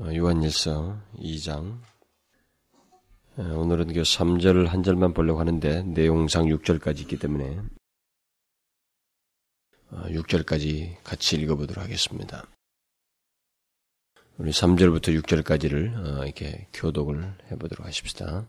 [0.00, 1.78] 어, 요한일서 2장
[3.36, 7.60] 오늘은 그 3절 한 절만 보려고 하는데 내용상 6절까지 있기 때문에
[9.92, 12.44] 6절까지 어, 같이 읽어보도록 하겠습니다.
[14.38, 18.48] 우리 3절부터 6절까지를 어, 이렇게 교독을 해보도록 하십시다.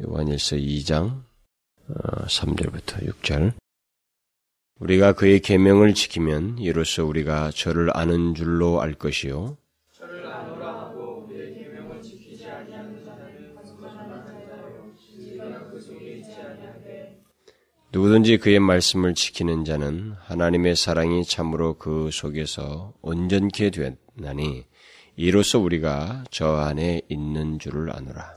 [0.00, 1.24] 요한일서 2장
[1.88, 3.54] 3절부터 6절
[4.78, 9.56] 우리가 그의 계명을 지키면 이로써 우리가 저를 아는 줄로 알 것이요
[17.96, 24.64] 누구든지 그의 말씀을 지키는 자는 하나님의 사랑이 참으로 그 속에서 온전케 되었나니
[25.16, 28.36] 이로써 우리가 저 안에 있는 줄을 아노라.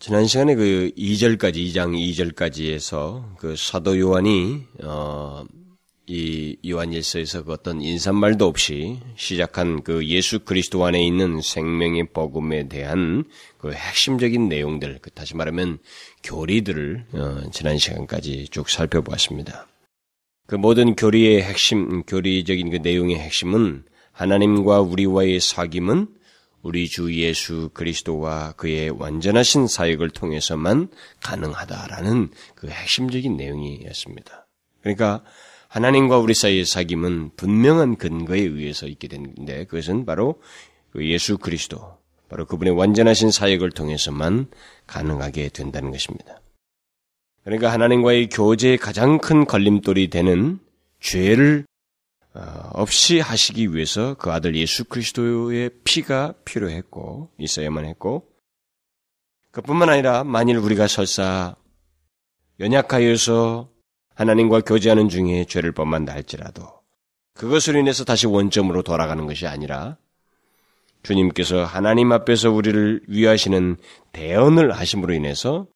[0.00, 5.44] 지난 시간에 그 2절까지, 2장 2절까지에서 그 사도 요한이, 어,
[6.10, 13.24] 이 요한일서에서 그 어떤 인사말도 없이 시작한 그 예수 그리스도 안에 있는 생명의 복음에 대한
[13.58, 15.78] 그 핵심적인 내용들, 그 다시 말하면
[16.22, 19.66] 교리들을 어, 지난 시간까지 쭉 살펴보았습니다.
[20.46, 26.08] 그 모든 교리의 핵심, 교리적인 그 내용의 핵심은 하나님과 우리와의 사귐은
[26.62, 30.88] 우리 주 예수 그리스도와 그의 완전하신 사역을 통해서만
[31.22, 34.46] 가능하다라는 그 핵심적인 내용이었습니다.
[34.80, 35.22] 그러니까
[35.78, 40.42] 하나님과 우리 사이의 사귐은 분명한 근거에 의해서 있게 되는데 그것은 바로
[40.90, 41.98] 그 예수 그리스도,
[42.28, 44.48] 바로 그분의 완전하신 사역을 통해서만
[44.88, 46.40] 가능하게 된다는 것입니다.
[47.44, 50.58] 그러니까 하나님과의 교제의 가장 큰 걸림돌이 되는
[50.98, 51.64] 죄를
[52.34, 58.28] 어, 없이 하시기 위해서 그 아들 예수 그리스도의 피가 필요했고 있어야만 했고
[59.52, 61.54] 그뿐만 아니라 만일 우리가 설사
[62.58, 63.77] 연약하여서
[64.18, 66.82] 하나님과 교제하는 중에 죄를 범한다 할지라도
[67.34, 69.96] 그것으로 인해서 다시 원점으로 돌아가는 것이 아니라
[71.04, 73.76] 주님께서 하나님 앞에서 우리를 위하시는
[74.10, 75.68] 대언을 하심으로 인해서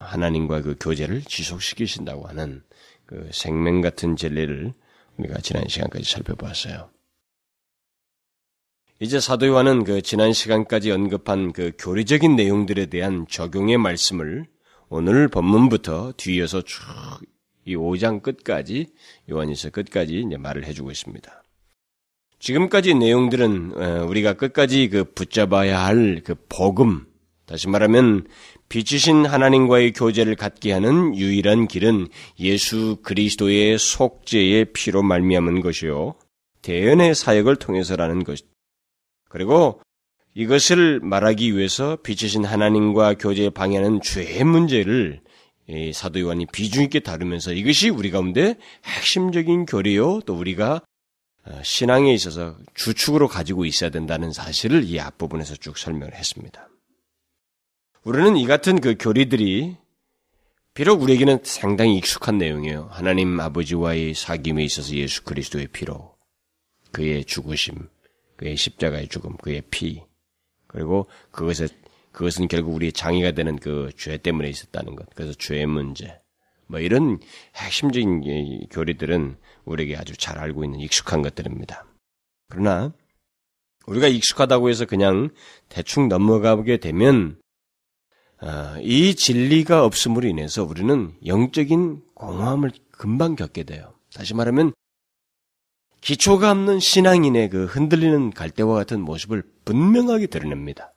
[0.00, 2.64] 하나님과 그 교제를 지속시키신다고 하는
[3.06, 4.74] 그 생명 같은 진리를
[5.18, 6.90] 우리가 지난 시간까지 살펴보았어요.
[8.98, 14.48] 이제 사도 요한은 그 지난 시간까지 언급한 그 교리적인 내용들에 대한 적용의 말씀을
[14.90, 16.80] 오늘 본문부터 뒤에서 쭉
[17.64, 18.88] 이 5장 끝까지
[19.30, 21.42] 요한일서 끝까지 이제 말을 해주고 있습니다.
[22.38, 27.06] 지금까지 내용들은 어, 우리가 끝까지 그 붙잡아야 할 그 복음,
[27.46, 28.26] 다시 말하면
[28.68, 32.08] 빛이신 하나님과의 교제를 갖게 하는 유일한 길은
[32.38, 36.14] 예수 그리스도의 속죄의 피로 말미암은 것이요
[36.62, 38.40] 대연의 사역을 통해서라는 것.
[39.28, 39.80] 그리고
[40.40, 45.20] 이것을 말하기 위해서 빛이신 하나님과 교제에 방해하는 죄의 문제를
[45.92, 50.80] 사도 요한이 비중 있게 다루면서 이것이 우리 가운데 핵심적인 교리요 또 우리가
[51.44, 56.68] 어, 신앙에 있어서 주축으로 가지고 있어야 된다는 사실을 이 앞부분에서 쭉 설명을 했습니다.
[58.02, 59.76] 우리는 이 같은 그 교리들이
[60.72, 62.88] 비록 우리에게는 상당히 익숙한 내용이에요.
[62.90, 66.14] 하나님 아버지와의 사귐에 있어서 예수 그리스도의 피로
[66.92, 67.88] 그의 죽으심,
[68.36, 70.02] 그의 십자가의 죽음, 그의 피,
[70.70, 71.68] 그리고 그것에
[72.12, 75.08] 그것은 결국 우리의 장애가 되는 그 죄 때문에 있었다는 것.
[75.14, 76.20] 그래서 죄의 문제.
[76.66, 77.18] 뭐 이런
[77.56, 81.84] 핵심적인 교리들은 우리에게 아주 잘 알고 있는 익숙한 것들입니다.
[82.48, 82.92] 그러나
[83.86, 85.30] 우리가 익숙하다고 해서 그냥
[85.68, 87.40] 대충 넘어가게 되면
[88.38, 93.94] 아, 이 진리가 없음으로 인해서 우리는 영적인 공허함을 금방 겪게 돼요.
[94.14, 94.72] 다시 말하면
[96.00, 100.94] 기초가 없는 신앙인의 그 흔들리는 갈대와 같은 모습을 분명하게 드러냅니다.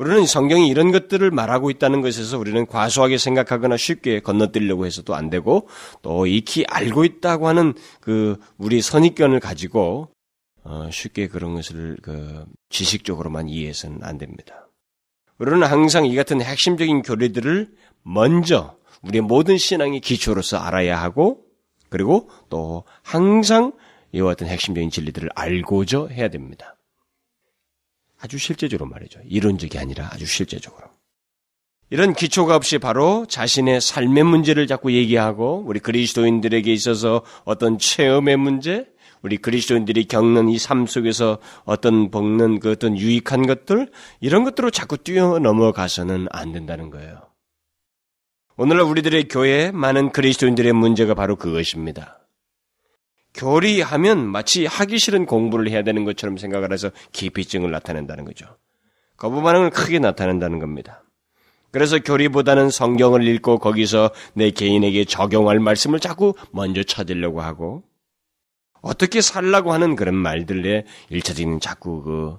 [0.00, 5.68] 우리는 성경이 이런 것들을 말하고 있다는 것에서 우리는 과소하게 생각하거나 쉽게 건너뛰려고 해서도 안 되고
[6.00, 10.08] 또 익히 알고 있다고 하는 그 우리 선입견을 가지고
[10.64, 14.68] 어 쉽게 그런 것을 그 지식적으로만 이해해서는 안 됩니다.
[15.38, 17.70] 우리는 항상 이 같은 핵심적인 교리들을
[18.02, 21.44] 먼저 우리의 모든 신앙의 기초로서 알아야 하고
[21.90, 23.72] 그리고 또 항상
[24.12, 26.76] 이와 같은 핵심적인 진리들을 알고자 해야 됩니다.
[28.20, 29.20] 아주 실제적으로 말이죠.
[29.24, 30.88] 이론적이 아니라 아주 실제적으로.
[31.92, 38.86] 이런 기초가 없이 바로 자신의 삶의 문제를 자꾸 얘기하고 우리 그리스도인들에게 있어서 어떤 체험의 문제,
[39.22, 43.90] 우리 그리스도인들이 겪는 이 삶 속에서 어떤 먹는 그 어떤 유익한 것들
[44.20, 47.28] 이런 것들로 자꾸 뛰어넘어가서는 안 된다는 거예요.
[48.56, 52.19] 오늘날 우리들의 교회에 많은 그리스도인들의 문제가 바로 그것입니다.
[53.34, 58.46] 교리하면 마치 하기 싫은 공부를 해야 되는 것처럼 생각을 해서 기피증을 나타낸다는 거죠.
[59.16, 61.04] 거부 반응을 크게 나타낸다는 겁니다.
[61.70, 67.84] 그래서 교리보다는 성경을 읽고 거기서 내 개인에게 적용할 말씀을 자꾸 먼저 찾으려고 하고
[68.80, 72.38] 어떻게 살라고 하는 그런 말들에 일차적인 자꾸 그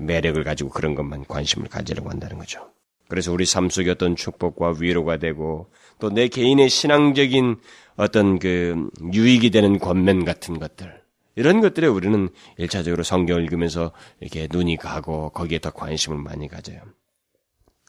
[0.00, 2.68] 매력을 가지고 그런 것만 관심을 가지려고 한다는 거죠.
[3.08, 7.56] 그래서 우리 삶 속에 어떤 축복과 위로가 되고 또 내 개인의 신앙적인
[7.98, 11.02] 어떤 그 유익이 되는 권면 같은 것들
[11.36, 16.80] 이런 것들에 우리는 일차적으로 성경을 읽으면서 이렇게 눈이 가고 거기에 더 관심을 많이 가져요.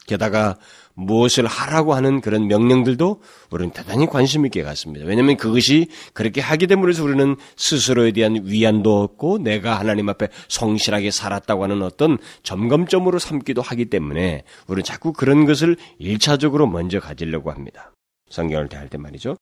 [0.08, 0.58] 게다가
[0.96, 3.22] 무엇을 하라고 하는 그런 명령들도
[3.52, 5.06] 우리는 대단히 관심 있게 갔습니다.
[5.06, 11.12] 왜냐하면 그것이 그렇게 하게 됨으로 해서 우리는 스스로에 대한 위안도 얻고 내가 하나님 앞에 성실하게
[11.12, 17.92] 살았다고 하는 어떤 점검점으로 삼기도 하기 때문에 우리는 자꾸 그런 것을 일차적으로 먼저 가지려고 합니다.
[18.30, 19.38] 성경을 대할 때 말이죠.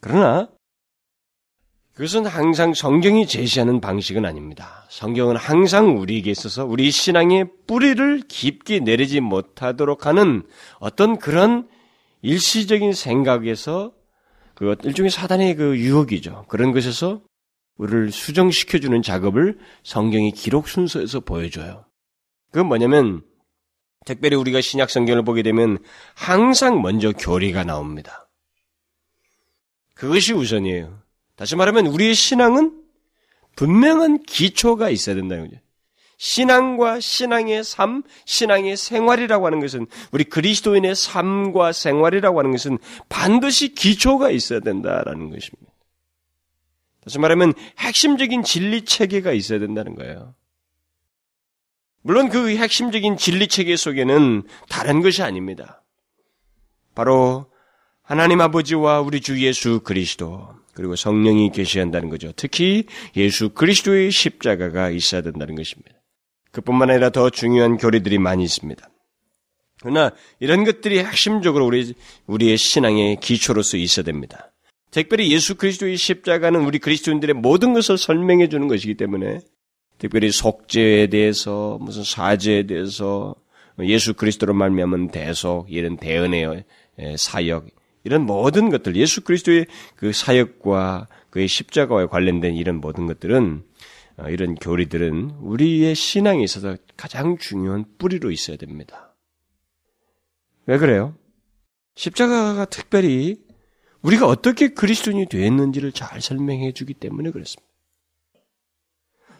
[0.00, 0.48] 그러나
[1.94, 4.86] 그것은 항상 성경이 제시하는 방식은 아닙니다.
[4.88, 10.42] 성경은 항상 우리에게 있어서 우리 신앙의 뿌리를 깊게 내리지 못하도록 하는
[10.78, 11.68] 어떤 그런
[12.22, 13.92] 일시적인 생각에서
[14.54, 16.46] 그 일종의 사단의 그 유혹이죠.
[16.48, 17.20] 그런 것에서
[17.76, 21.84] 우리를 수정시켜주는 작업을 성경의 기록 순서에서 보여줘요.
[22.50, 23.22] 그건 뭐냐면
[24.06, 25.78] 특별히 우리가 신약 성경을 보게 되면
[26.14, 28.29] 항상 먼저 교리가 나옵니다.
[30.00, 30.98] 그것이 우선이에요.
[31.36, 32.82] 다시 말하면 우리의 신앙은
[33.54, 35.60] 분명한 기초가 있어야 된다는 거죠.
[36.16, 42.78] 신앙과 신앙의 삶, 신앙의 생활이라고 하는 것은 우리 그리스도인의 삶과 생활이라고 하는 것은
[43.10, 45.70] 반드시 기초가 있어야 된다라는 것입니다.
[47.04, 50.34] 다시 말하면 핵심적인 진리 체계가 있어야 된다는 거예요.
[52.00, 55.82] 물론 그 핵심적인 진리 체계 속에는 다른 것이 아닙니다.
[56.94, 57.49] 바로
[58.10, 62.32] 하나님 아버지와 우리 주 예수 그리스도 그리고 성령이 계시한다는 거죠.
[62.34, 62.86] 특히
[63.16, 65.92] 예수 그리스도의 십자가가 있어야 된다는 것입니다.
[66.50, 68.84] 그뿐만 아니라 더 중요한 교리들이 많이 있습니다.
[69.80, 70.10] 그러나
[70.40, 71.94] 이런 것들이 핵심적으로 우리
[72.26, 74.52] 우리의 신앙의 기초로서 있어야 됩니다.
[74.90, 79.38] 특별히 예수 그리스도의 십자가는 우리 그리스도인들의 모든 것을 설명해 주는 것이기 때문에
[79.98, 83.36] 특별히 속죄에 대해서 무슨 사죄에 대해서
[83.78, 86.64] 예수 그리스도로 말미암은 대속 이런 대언의
[87.16, 87.68] 사역
[88.04, 89.66] 이런 모든 것들, 예수 그리스도의
[89.96, 93.62] 그 사역과 그의 십자가와 관련된 이런 모든 것들은
[94.16, 99.14] 어, 이런 교리들은 우리의 신앙에 있어서 가장 중요한 뿌리로 있어야 됩니다.
[100.66, 101.14] 왜 그래요?
[101.94, 103.38] 십자가가 특별히
[104.02, 107.68] 우리가 어떻게 그리스도인이 되었는지를 잘 설명해 주기 때문에 그렇습니다.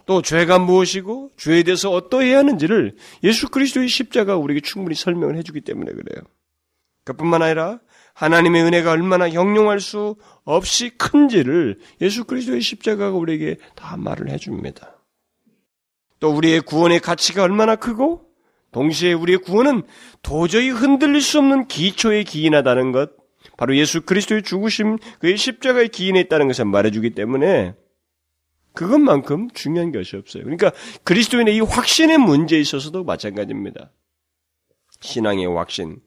[0.06, 5.92] 또 죄가 무엇이고 죄에 대해서 어떠해야 하는지를 예수 그리스도의 십자가 우리에게 충분히 설명을 해주기 때문에
[5.92, 6.24] 그래요.
[7.04, 7.80] 그뿐만 아니라
[8.20, 10.14] 하나님의 은혜가 얼마나 형용할 수
[10.44, 15.02] 없이 큰지를 예수 그리스도의 십자가가 우리에게 다 말을 해줍니다.
[16.18, 18.26] 또 우리의 구원의 가치가 얼마나 크고
[18.72, 19.84] 동시에 우리의 구원은
[20.22, 23.10] 도저히 흔들릴 수 없는 기초에 기인하다는 것,
[23.56, 27.74] 바로 예수 그리스도의 죽으심, 그의 십자가에 기인해 있다는 것을 말해주기 때문에
[28.74, 30.44] 그것만큼 중요한 것이 없어요.
[30.44, 30.72] 그러니까
[31.04, 33.90] 그리스도인의 이 확신의 문제에 있어서도 마찬가지입니다.
[35.00, 36.00] 신앙의 확신,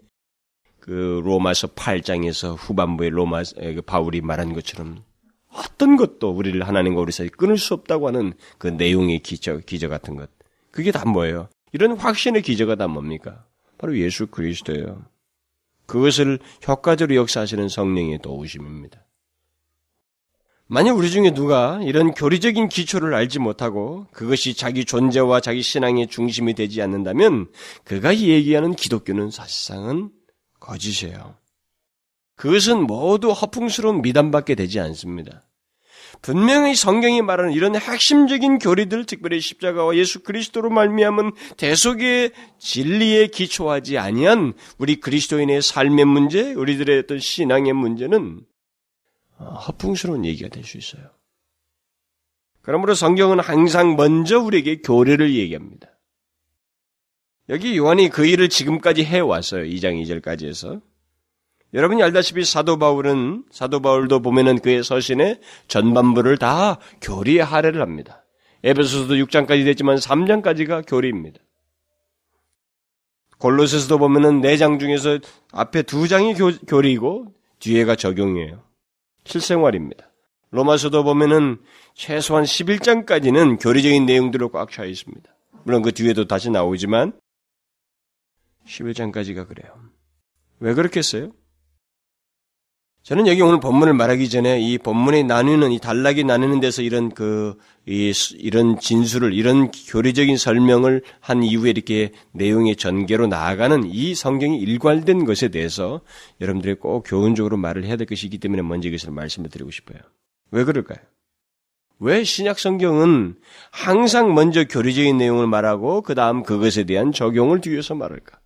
[0.83, 5.01] 그 로마서 8장에서 후반부에 로마 그 바울이 말한 것처럼
[5.47, 10.18] 어떤 것도 우리를 하나님과 우리 사이 끊을 수 없다고 하는 그 내용의 기저, 기저 같은
[10.18, 10.30] 것.
[10.71, 11.47] 그게 다 뭐예요?
[11.71, 13.45] 이런 확신의 기저가 다 뭡니까?
[13.77, 15.06] 바로 예수 그리스도예요.
[15.85, 19.06] 그것을 효과적으로 역사하시는 성령의 도우심입니다.
[20.68, 26.54] 만약 우리 중에 누가 이런 교리적인 기초를 알지 못하고 그것이 자기 존재와 자기 신앙의 중심이
[26.54, 27.47] 되지 않는다면
[27.85, 30.11] 그가 얘기하는 기독교는 사실상은
[30.63, 31.35] 거짓이에요.
[32.35, 35.43] 그것은 모두 허풍스러운 미담밖에 되지 않습니다.
[36.21, 44.53] 분명히 성경이 말하는 이런 핵심적인 교리들, 특별히 십자가와 예수 그리스도로 말미암은 대속의 진리에 기초하지 아니한
[44.77, 48.45] 우리 그리스도인의 삶의 문제, 우리들의 어떤 신앙의 문제는
[49.39, 51.09] 허풍스러운 얘기가 될 수 있어요.
[52.61, 55.89] 그러므로 성경은 항상 먼저 우리에게 교리를 얘기합니다.
[57.50, 59.64] 여기 요한이 그 일을 지금까지 해왔어요.
[59.66, 60.81] 2장 2절까지 해서.
[61.73, 68.23] 여러분이 알다시피 사도 바울은, 사도 바울도 보면은 그의 서신에 전반부를 다 교리에 할애를 합니다.
[68.64, 71.40] 에베소서도 6장까지 됐지만 3장까지가 교리입니다.
[73.40, 75.19] 골로새서도 보면은 4장 중에서
[75.52, 78.64] 앞에 2장이 교, 교리이고 뒤에가 적용이에요.
[79.26, 80.09] 실생활입니다.
[80.52, 81.57] 로마서도 보면은
[81.94, 85.30] 최소한 11장까지는 교리적인 내용들로 꽉 차 있습니다.
[85.64, 87.14] 물론 그 뒤에도 다시 나오지만
[88.67, 89.71] 11장까지가 그래요.
[90.59, 91.31] 왜 그렇겠어요?
[93.03, 97.57] 저는 여기 오늘 본문을 말하기 전에 이 본문에 나누는 이 단락이 나누는 데서 이런 그
[97.85, 105.25] 이, 이런 진술을 이런 교리적인 설명을 한 이후에 이렇게 내용의 전개로 나아가는 이 성경이 일관된
[105.25, 105.99] 것에 대해서
[106.39, 109.99] 여러분들이 꼭 교훈적으로 말을 해야 될 것이기 때문에 먼저 이것을 말씀을 드리고 싶어요.
[110.51, 110.99] 왜 그럴까요?
[111.99, 113.35] 왜 신약 성경은
[113.71, 118.39] 항상 먼저 교리적인 내용을 말하고 그 다음 그것에 대한 적용을 뒤에서 말할까?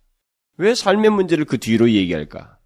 [0.58, 2.58] 왜 삶의 문제를 그 뒤로 얘기할까?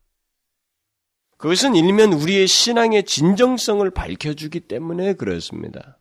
[1.36, 5.98] 그것은 일면 우리의 신앙의 진정성을 밝혀주기 때문에 그렇습니다.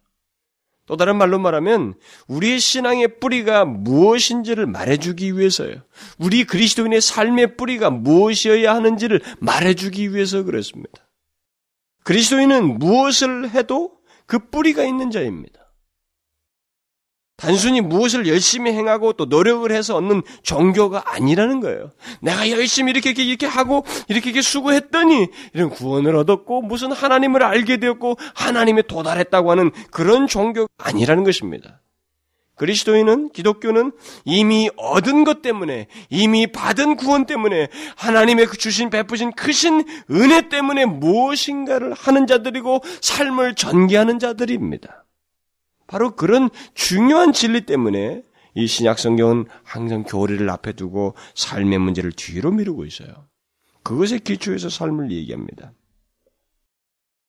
[0.85, 1.93] 또 다른 말로 말하면
[2.27, 5.75] 우리의 신앙의 뿌리가 무엇인지를 말해주기 위해서요.
[6.17, 11.09] 우리 그리스도인의 삶의 뿌리가 무엇이어야 하는지를 말해주기 위해서 그렇습니다.
[12.03, 15.60] 그리스도인은 무엇을 해도 그 뿌리가 있는 자입니다.
[17.41, 21.89] 단순히 무엇을 열심히 행하고 또 노력을 해서 얻는 종교가 아니라는 거예요.
[22.21, 28.17] 내가 열심히 이렇게 이렇게 하고 이렇게 이렇게 수고했더니 이런 구원을 얻었고 무슨 하나님을 알게 되었고
[28.35, 31.81] 하나님에 도달했다고 하는 그런 종교가 아니라는 것입니다.
[32.57, 33.91] 그리스도인은 기독교는
[34.23, 40.85] 이미 얻은 것 때문에 이미 받은 구원 때문에 하나님의 그 주신 베푸신 크신 은혜 때문에
[40.85, 45.00] 무엇인가를 하는 자들이고 삶을 전개하는 자들입니다.
[45.91, 48.23] 바로 그런 중요한 진리 때문에
[48.55, 53.27] 이 신약 성경은 항상 교리를 앞에 두고 삶의 문제를 뒤로 미루고 있어요.
[53.83, 55.73] 그것에 기초해서 삶을 얘기합니다.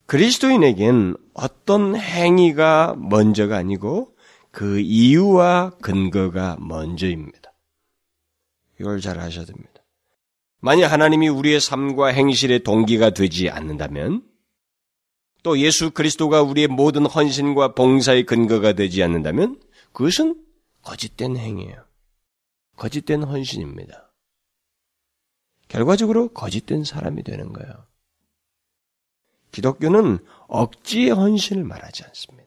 [0.07, 4.14] 그리스도인에겐 어떤 행위가 먼저가 아니고
[4.52, 7.52] 그 이유와 근거가 먼저입니다.
[8.81, 9.73] 이걸 잘 아셔야 됩니다.
[10.61, 14.23] 만약 하나님이 우리의 삶과 행실의 동기가 되지 않는다면
[15.42, 19.61] 또 예수 그리스도가 우리의 모든 헌신과 봉사의 근거가 되지 않는다면
[19.92, 20.40] 그것은
[20.82, 21.84] 거짓된 행위예요.
[22.76, 24.12] 거짓된 헌신입니다.
[25.68, 27.87] 결과적으로 거짓된 사람이 되는 거예요.
[29.52, 30.18] 기독교는
[30.49, 32.42] 억지의 헌신을 말하지 않습니다.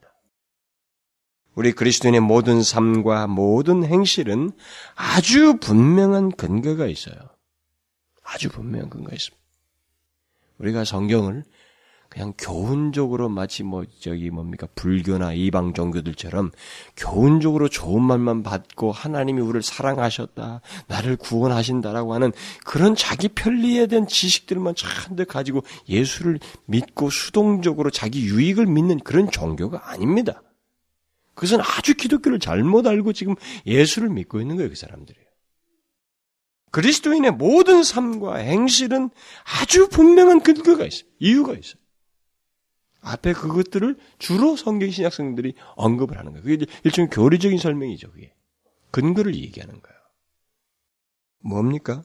[1.54, 4.52] 우리 그리스도인의 모든 삶과 모든 행실은
[4.96, 7.16] 아주 분명한 근거가 있어요.
[8.24, 9.46] 아주 분명한 근거가 있습니다.
[10.58, 11.44] 우리가 성경을
[12.16, 16.52] 그냥 교훈적으로 마치 뭐 저기 뭡니까 불교나 이방 종교들처럼
[16.96, 22.32] 교훈적으로 좋은 말만 받고 하나님이 우리를 사랑하셨다 나를 구원하신다라고 하는
[22.64, 29.92] 그런 자기 편리에 대한 지식들만 잔뜩 가지고 예수를 믿고 수동적으로 자기 유익을 믿는 그런 종교가
[29.92, 30.42] 아닙니다.
[31.34, 35.20] 그것은 아주 기독교를 잘못 알고 지금 예수를 믿고 있는 거예요, 그 사람들이.
[36.72, 39.10] 그리스도인의 모든 삶과 행실은
[39.60, 41.10] 아주 분명한 근거가 있어요.
[41.20, 41.85] 이유가 있어요.
[43.06, 46.44] 앞에 그것들을 주로 성경 신약성들이 언급을 하는 거예요.
[46.44, 48.12] 그게 일종의 교리적인 설명이죠.
[48.12, 48.34] 그게
[48.92, 50.00] 근거를 얘기하는 거예요.
[51.40, 52.04] 뭡니까?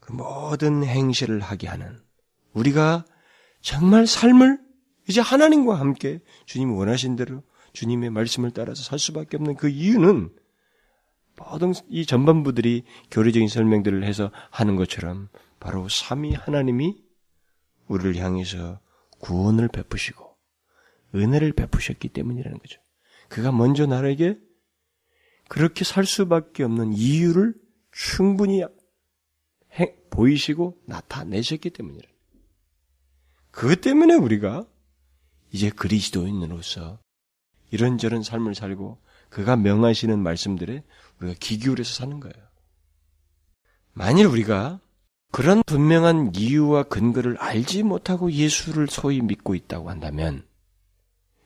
[0.00, 2.00] 그 모든 행실을 하게 하는
[2.52, 3.04] 우리가
[3.60, 4.58] 정말 삶을
[5.08, 7.42] 이제 하나님과 함께 주님이 원하신 대로
[7.74, 10.34] 주님의 말씀을 따라서 살 수밖에 없는 그 이유는
[11.36, 15.28] 모든 이 전반부들이 교리적인 설명들을 해서 하는 것처럼
[15.60, 16.96] 바로 삼위 하나님이
[17.86, 18.80] 우리를 향해서
[19.18, 20.36] 구원을 베푸시고
[21.14, 22.80] 은혜를 베푸셨기 때문이라는 거죠.
[23.28, 24.38] 그가 먼저 나에게
[25.48, 27.54] 그렇게 살 수밖에 없는 이유를
[27.90, 28.62] 충분히
[29.78, 32.08] 해, 보이시고 나타내셨기 때문이라.
[33.50, 34.66] 그것 때문에 우리가
[35.50, 37.00] 이제 그리스도인으로서
[37.70, 40.84] 이런저런 삶을 살고 그가 명하시는 말씀들에
[41.20, 42.48] 우리가 기기울여서 사는 거예요.
[43.92, 44.80] 만일 우리가
[45.30, 50.46] 그런 분명한 이유와 근거를 알지 못하고 예수를 소위 믿고 있다고 한다면,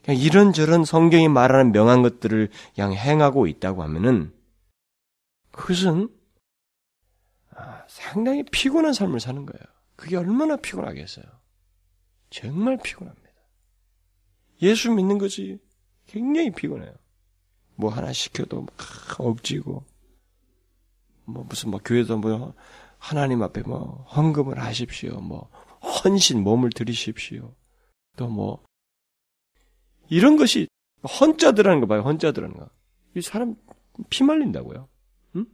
[0.08, 4.32] 이런저런 성경이 말하는 명한 것들을 그냥 행하고 있다고 하면은,
[5.50, 6.08] 그것은
[7.54, 9.62] 아, 상당히 피곤한 삶을 사는 거예요.
[9.96, 11.24] 그게 얼마나 피곤하겠어요.
[12.30, 13.28] 정말 피곤합니다.
[14.62, 15.58] 예수 믿는 것이
[16.06, 16.94] 굉장히 피곤해요.
[17.74, 19.84] 뭐 하나 시켜도 막 억지고,
[21.24, 22.54] 뭐 무슨 뭐 교회도 뭐
[23.02, 25.20] 하나님 앞에 뭐 헌금을 하십시오.
[25.20, 25.50] 뭐
[26.04, 27.52] 헌신 몸을 드리십시오.
[28.16, 28.62] 또 뭐
[30.08, 30.68] 이런 것이
[31.20, 32.02] 헌자들하는 거 봐요.
[32.02, 32.68] 헌자들하는 거.
[33.16, 33.56] 이 사람
[34.08, 34.88] 피 말린다고요.
[35.34, 35.46] 응?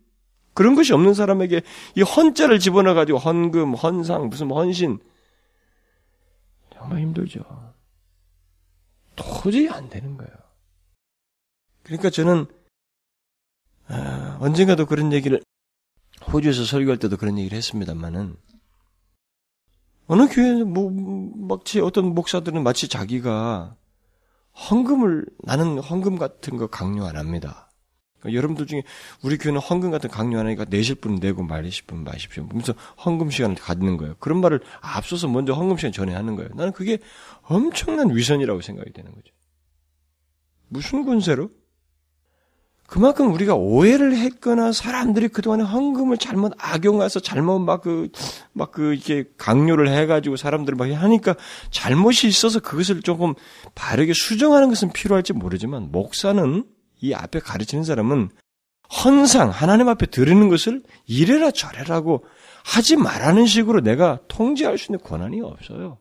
[0.52, 1.62] 그런 것이 없는 사람에게
[1.96, 4.98] 이 헌자를 집어넣어 가지고 헌금, 헌상, 무슨 헌신
[6.74, 7.40] 정말 힘들죠.
[9.16, 10.32] 도저히 안 되는 거예요.
[11.82, 12.44] 그러니까 저는
[13.86, 15.40] 아, 언젠가도 그런 얘기를
[16.32, 18.36] 호주에서 설교할 때도 그런 얘기를 했습니다만은
[20.06, 20.90] 어느 교회 뭐
[21.48, 23.76] 마치 어떤 목사들은 마치 자기가
[24.70, 27.70] 헌금을 나는 헌금 같은 거 강요 안 합니다.
[28.18, 28.82] 그러니까 여러분들 중에
[29.22, 32.44] 우리 교회는 헌금 같은 강요 하니까 내실 분은 내고 말리실 분은 마십시오.
[32.46, 34.16] 그러면서 헌금 시간을 갖는 거예요.
[34.18, 36.50] 그런 말을 앞서서 먼저 헌금 시간 전에 하는 거예요.
[36.54, 36.98] 나는 그게
[37.42, 39.32] 엄청난 위선이라고 생각이 되는 거죠.
[40.68, 41.50] 무슨 군세로?
[42.88, 48.08] 그만큼 우리가 오해를 했거나 사람들이 그동안에 헌금을 잘못 악용해서 잘못 막 그,
[48.54, 51.36] 막 그, 이렇게 강요를 해가지고 사람들을 막 하니까
[51.70, 53.34] 잘못이 있어서 그것을 조금
[53.74, 56.64] 바르게 수정하는 것은 필요할지 모르지만 목사는
[57.02, 58.30] 이 앞에 가르치는 사람은
[59.04, 62.24] 헌상, 하나님 앞에 드리는 것을 이래라 저래라고
[62.64, 65.98] 하지 말라는 식으로 내가 통제할 수 있는 권한이 없어요.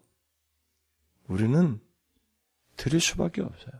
[1.28, 1.82] 우리는
[2.78, 3.74] 드릴 수밖에 없어요.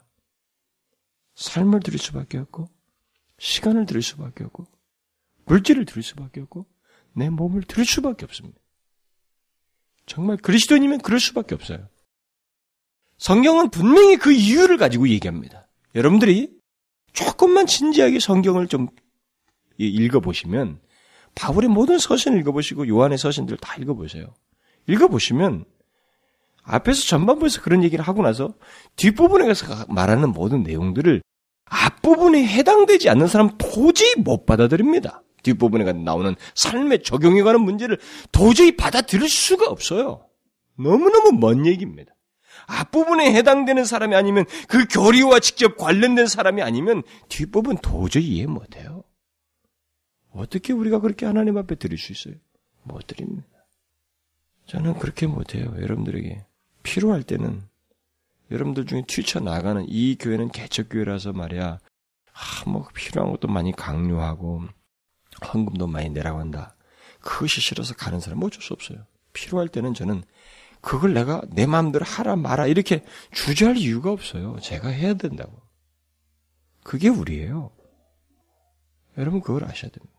[1.36, 2.68] 삶을 드릴 수밖에 없고,
[3.40, 4.68] 시간을 드릴 수밖에 없고,
[5.46, 6.66] 물질을 드릴 수밖에 없고,
[7.14, 8.60] 내 몸을 드릴 수밖에 없습니다.
[10.06, 11.88] 정말 그리스도인이면 그럴 수밖에 없어요.
[13.18, 15.68] 성경은 분명히 그 이유를 가지고 얘기합니다.
[15.96, 16.56] 여러분들이
[17.14, 18.90] 조금만 진지하게 성경을 좀
[19.78, 20.80] 읽어보시면,
[21.36, 24.34] 바울의 모든 서신을 읽어보시고, 요한의 서신들 다 읽어보세요.
[24.88, 25.66] 읽어보시면,
[26.64, 28.54] 앞에서 전반부에서 그런 얘기를 하고 나서
[28.98, 31.22] 뒷부분에 가서 말하는 모든 내용들을
[31.70, 35.24] 앞부분에 해당되지 않는 사람 도저히 못 받아들입니다.
[35.44, 38.00] 뒷부분에 나오는 삶에 적용해 가는 문제를
[38.32, 40.28] 도저히 받아들일 수가 없어요.
[40.78, 42.14] 너무너무 먼 얘기입니다.
[42.68, 49.04] 앞부분에 해당되는 사람이 아니면 그 교리와 직접 관련된 사람이 아니면 뒷부분 도저히 이해 못해요.
[50.32, 52.36] 어떻게 우리가 그렇게 하나님 앞에 드릴 수 있어요?
[52.84, 53.48] 못 드립니다.
[54.66, 55.74] 저는 그렇게 못해요.
[55.80, 56.46] 여러분들에게
[56.84, 57.64] 필요할 때는
[58.52, 61.80] 여러분들 중에 튀쳐나가는 이 교회는 개척교회라서 말이야.
[62.34, 64.64] 아, 뭐 필요한 것도 많이 강요하고
[65.54, 66.76] 헌금도 많이 내라고 한다.
[67.20, 69.06] 그것이 싫어서 가는 사람은 어쩔 수 없어요.
[69.34, 70.24] 필요할 때는 저는
[70.82, 74.58] 그걸 내가 내 마음대로 하라 마라 이렇게 주저할 이유가 없어요.
[74.62, 75.62] 제가 해야 된다고.
[76.84, 77.72] 그게 우리예요.
[79.18, 80.17] 여러분 그걸 아셔야 됩니다.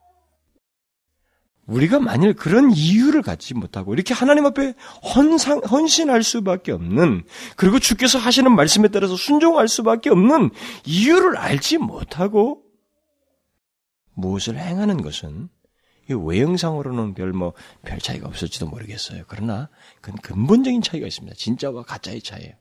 [1.68, 4.74] 우리가 만일 그런 이유를 갖지 못하고 이렇게 하나님 앞에
[5.14, 7.24] 헌상, 헌신할 수밖에 없는
[7.56, 10.50] 그리고 주께서 하시는 말씀에 따라서 순종할 수밖에 없는
[10.86, 12.62] 이유를 알지 못하고
[14.14, 15.48] 무엇을 행하는 것은
[16.08, 19.24] 외형상으로는 별 뭐, 별 차이가 없을지도 모르겠어요.
[19.28, 19.68] 그러나,
[20.00, 21.36] 그건 근본적인 차이가 있습니다.
[21.36, 22.54] 진짜와 가짜의 차이예요.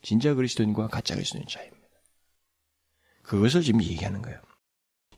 [0.00, 1.86] 진짜 그리스도인과 가짜 그리스도인 차이입니다.
[3.22, 4.40] 그것을 지금 얘기하는 거예요.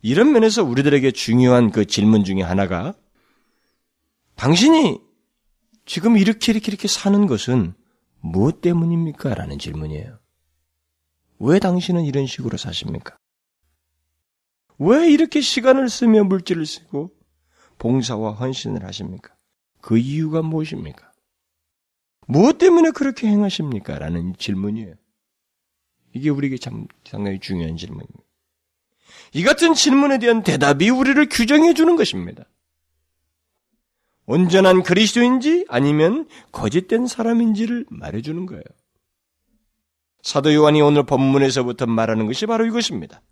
[0.02, 2.94] 이런 면에서 우리들에게 중요한 그 질문 중에 하나가,
[4.40, 4.98] 당신이
[5.84, 7.74] 지금 이렇게 이렇게 이렇게 사는 것은
[8.20, 9.34] 무엇 때문입니까?
[9.34, 10.18] 라는 질문이에요.
[11.40, 13.18] 왜 당신은 이런 식으로 사십니까?
[14.78, 17.10] 왜 이렇게 시간을 쓰며 물질을 쓰고
[17.76, 19.34] 봉사와 헌신을 하십니까?
[19.82, 21.12] 그 이유가 무엇입니까?
[22.26, 23.98] 무엇 때문에 그렇게 행하십니까?
[23.98, 24.94] 라는 질문이에요.
[26.14, 28.24] 이게 우리에게 참 상당히 중요한 질문입니다.
[29.34, 32.46] 이 같은 질문에 대한 대답이 우리를 규정해 주는 것입니다.
[34.26, 38.62] 온전한 그리스도인지 아니면 거짓된 사람인지를 말해주는 거예요.
[40.22, 43.22] 사도 요한이 오늘 본문에서부터 말하는 것이 바로 이것입니다.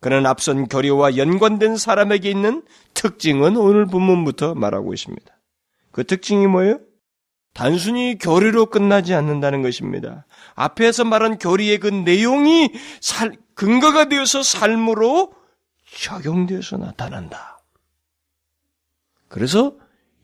[0.00, 2.62] 그는 앞선 교리와 연관된 사람에게 있는
[2.94, 5.26] 특징은 오늘 본문부터 말하고 있습니다.
[5.90, 6.80] 그 특징이 뭐예요?
[7.54, 10.26] 단순히 교리로 끝나지 않는다는 것입니다.
[10.54, 15.32] 앞에서 말한 교리의 그 내용이 살, 근거가 되어서 삶으로
[15.96, 17.60] 적용되어서 나타난다.
[19.26, 19.76] 그래서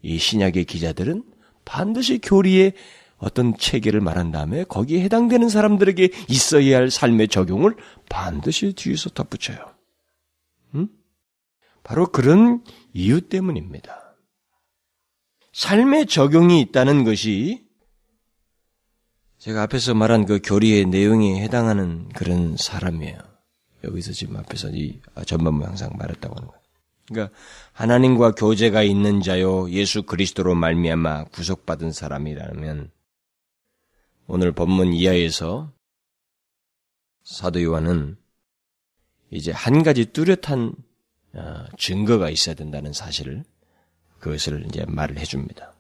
[0.05, 1.25] 이 신약의 기자들은
[1.64, 2.75] 반드시 교리의
[3.17, 7.75] 어떤 체계를 말한 다음에 거기에 해당되는 사람들에게 있어야 할 삶의 적용을
[8.11, 9.59] 반드시 뒤에서 덧붙여요.
[10.75, 10.88] 음?
[11.83, 12.62] 바로 그런
[12.93, 14.14] 이유 때문입니다.
[15.53, 17.64] 삶의 적용이 있다는 것이
[19.38, 23.19] 제가 앞에서 말한 그 교리의 내용에 해당하는 그런 사람이에요.
[23.85, 26.63] 여기서 지금 앞에서 이 전반부 항상 말했다고 하는 거예요.
[27.07, 27.35] 그러니까
[27.73, 32.90] 하나님과 교제가 있는 자요 예수 그리스도로 말미암아 구속받은 사람이라면
[34.27, 35.73] 오늘 본문 이하에서
[37.25, 38.17] 사도 요한은
[39.31, 40.75] 이제 한 가지 뚜렷한
[41.35, 43.45] 어, 증거가 있어야 된다는 사실을
[44.21, 45.75] 그것을 이제 말을 해줍니다.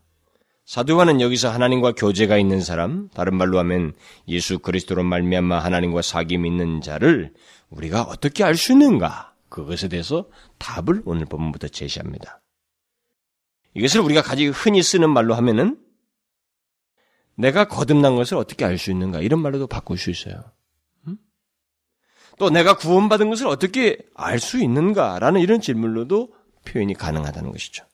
[0.66, 3.92] 사도 요한은 여기서 하나님과 교제가 있는 사람, 다른 말로 하면
[4.28, 7.32] 예수 그리스도로 말미암아 하나님과 사귐 있는 자를
[7.70, 9.33] 우리가 어떻게 알 수 있는가?
[9.54, 12.42] 그것에 대해서 답을 오늘 본문부터 제시합니다.
[13.74, 15.78] 이것을 우리가 가지고 흔히 쓰는 말로 하면은
[17.36, 20.42] 내가 거듭난 것을 어떻게 알 수 있는가 이런 말로도 바꿀 수 있어요.
[21.06, 21.18] 음?
[22.36, 27.86] 또 내가 구원받은 것을 어떻게 알 수 있는가라는 이런 질문로도 표현이 가능하다는 것이죠.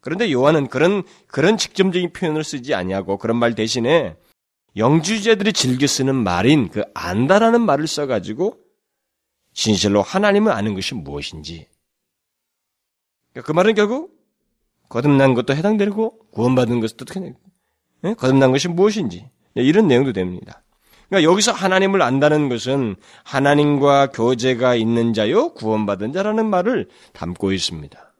[0.00, 4.16] 그런데 요한은 그런 그런 직접적인 표현을 쓰지 아니하고 그런 말 대신에
[4.76, 8.63] 영주제들이 즐겨 쓰는 말인 그 안다라는 말을 써가지고
[9.54, 11.66] 진실로 하나님을 아는 것이 무엇인지.
[13.32, 14.14] 그러니까 그 말은 결국
[14.88, 17.34] 거듭난 것도 해당되고 구원받은 것도 그냥
[18.04, 18.14] 예?
[18.14, 20.62] 거듭난 것이 무엇인지 예, 이런 내용도 됩니다.
[21.08, 28.14] 그러니까 여기서 하나님을 안다는 것은 하나님과 교제가 있는 자요 구원받은 자라는 말을 담고 있습니다.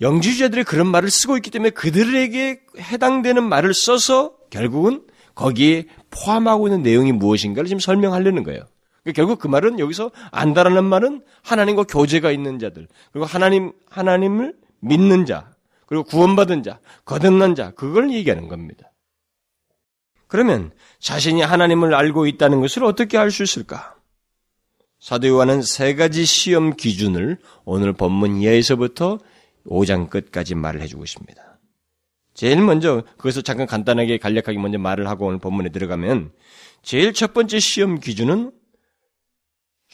[0.00, 7.12] 영지주자들이 그런 말을 쓰고 있기 때문에 그들에게 해당되는 말을 써서 결국은 거기에 포함하고 있는 내용이
[7.12, 8.62] 무엇인가를 지금 설명하려는 거예요.
[9.06, 15.26] 그러니까 결국 그 말은 여기서 안다라는 말은 하나님과 교제가 있는 자들 그리고 하나님 하나님을 믿는
[15.26, 15.48] 자
[15.86, 18.90] 그리고 구원받은 자 거듭난 자 그걸 얘기하는 겁니다.
[20.26, 23.94] 그러면 자신이 하나님을 알고 있다는 것을 어떻게 알 수 있을까?
[24.98, 29.20] 사도 요한은 세 가지 시험 기준을 오늘 본문 이하에서부터
[29.66, 31.40] 5장 끝까지 말을 해주고 있습니다.
[32.34, 36.32] 제일 먼저 그것을 잠깐 간단하게 간략하게 먼저 말을 하고 오늘 본문에 들어가면
[36.82, 38.50] 제일 첫 번째 시험 기준은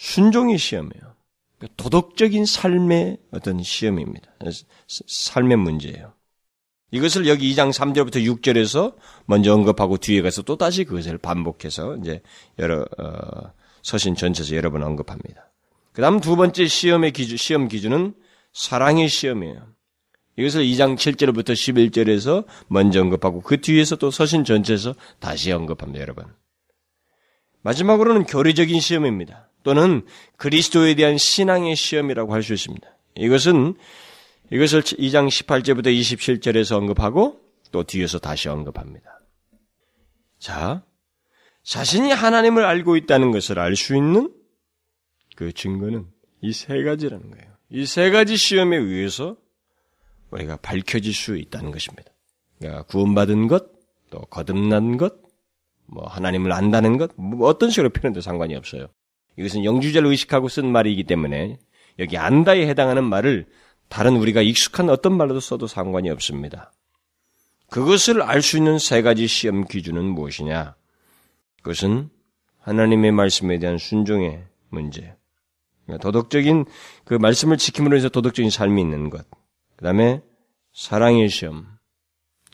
[0.02, 1.14] 순종의 시험이에요.
[1.58, 4.32] 그러니까 도덕적인 삶의 어떤 시험입니다.
[4.88, 6.12] 삶의 문제예요.
[6.90, 12.20] 이것을 여기 2장 3절부터 6절에서 먼저 언급하고 뒤에 가서 또 다시 그것을 반복해서 이제
[12.58, 15.52] 여러 어, 서신 전체에서 여러 번 언급합니다.
[15.92, 18.14] 그다음 두 번째 시험의 기준 시험 기준은
[18.52, 19.68] 사랑의 시험이에요.
[20.36, 26.26] 이것을 2장 7절부터 11절에서 먼저 언급하고 그 뒤에서 또 서신 전체에서 다시 언급합니다, 여러분.
[27.62, 29.51] 마지막으로는 교리적인 시험입니다.
[29.62, 30.04] 또는
[30.36, 32.86] 그리스도에 대한 신앙의 시험이라고 할 수 있습니다.
[33.16, 33.74] 이것은
[34.50, 39.20] 이것을 2장 18절부터 27절에서 언급하고 또 뒤에서 다시 언급합니다.
[40.38, 40.82] 자,
[41.62, 44.32] 자신이 하나님을 알고 있다는 것을 알 수 있는
[45.36, 46.06] 그 증거는
[46.42, 47.52] 이 세 가지라는 거예요.
[47.70, 49.36] 이 세 가지 시험에 의해서
[50.30, 52.10] 우리가 밝혀질 수 있다는 것입니다.
[52.58, 53.66] 그러니까 구원받은 것,
[54.10, 55.14] 또 거듭난 것,
[55.86, 58.88] 뭐 하나님을 안다는 것, 뭐 어떤 식으로 표현해도 상관이 없어요.
[59.36, 61.58] 이것은 영주자를 의식하고 쓴 말이기 때문에
[61.98, 63.46] 여기 안다에 해당하는 말을
[63.88, 66.72] 다른 우리가 익숙한 어떤 말로도 써도 상관이 없습니다.
[67.70, 70.74] 그것을 알 수 있는 세 가지 시험 기준은 무엇이냐?
[71.62, 72.10] 그것은
[72.60, 75.14] 하나님의 말씀에 대한 순종의 문제.
[75.84, 76.64] 그러니까 도덕적인
[77.04, 79.26] 그 말씀을 지킴으로 해서 도덕적인 삶이 있는 것.
[79.76, 80.22] 그 다음에
[80.72, 81.66] 사랑의 시험.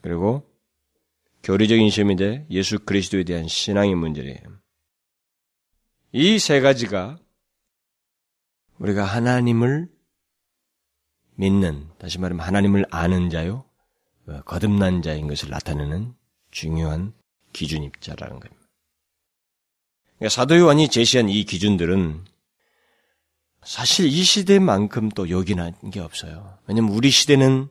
[0.02, 0.48] 그리고
[1.42, 4.40] 교리적인 시험인데 예수 그리스도에 대한 신앙의 문제예요.
[6.12, 7.18] 이 세 가지가
[8.78, 9.88] 우리가 하나님을
[11.34, 13.64] 믿는, 다시 말하면 하나님을 아는 자요,
[14.26, 16.14] 어, 거듭난 자인 것을 나타내는
[16.50, 17.12] 중요한
[17.52, 18.68] 기준입자라는 겁니다.
[20.16, 22.24] 그러니까 사도 요한이 제시한 이 기준들은
[23.64, 26.58] 사실 이 시대만큼 또 요긴한 게 없어요.
[26.66, 27.68] 왜냐면 우리 시대는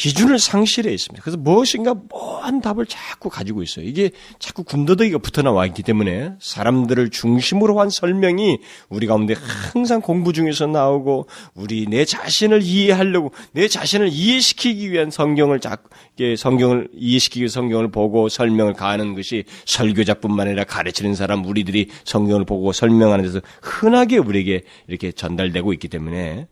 [0.00, 1.22] 기준을 상실해 있습니다.
[1.22, 3.84] 그래서 무엇인가 뭐한 답을 자꾸 가지고 있어요.
[3.84, 10.32] 이게 자꾸 군더더기가 붙어 나와 있기 때문에 사람들을 중심으로 한 설명이 우리 가운데 항상 공부
[10.32, 15.90] 중에서 나오고 우리 내 자신을 이해하려고 내 자신을 이해시키기 위한 성경을 자꾸
[16.34, 22.72] 성경을 이해시키기 위해 성경을 보고 설명을 가하는 것이 설교자뿐만 아니라 가르치는 사람 우리들이 성경을 보고
[22.72, 26.48] 설명하는 데서 흔하게 우리에게 이렇게 전달되고 있기 때문에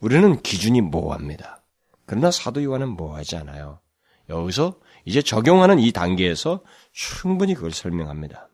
[0.00, 1.55] 우리는 기준이 모호합니다.
[2.06, 3.80] 그러나 사도 요한은 뭐 하지 않아요.
[4.28, 8.48] 여기서 이제 적용하는 이 단계에서 충분히 그걸 설명합니다.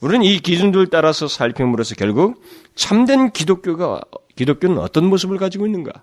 [0.00, 2.42] 우리는 이 기준들 따라서 살펴으로써 결국
[2.74, 4.00] 참된 기독교가
[4.34, 6.02] 기독교는 어떤 모습을 가지고 있는가?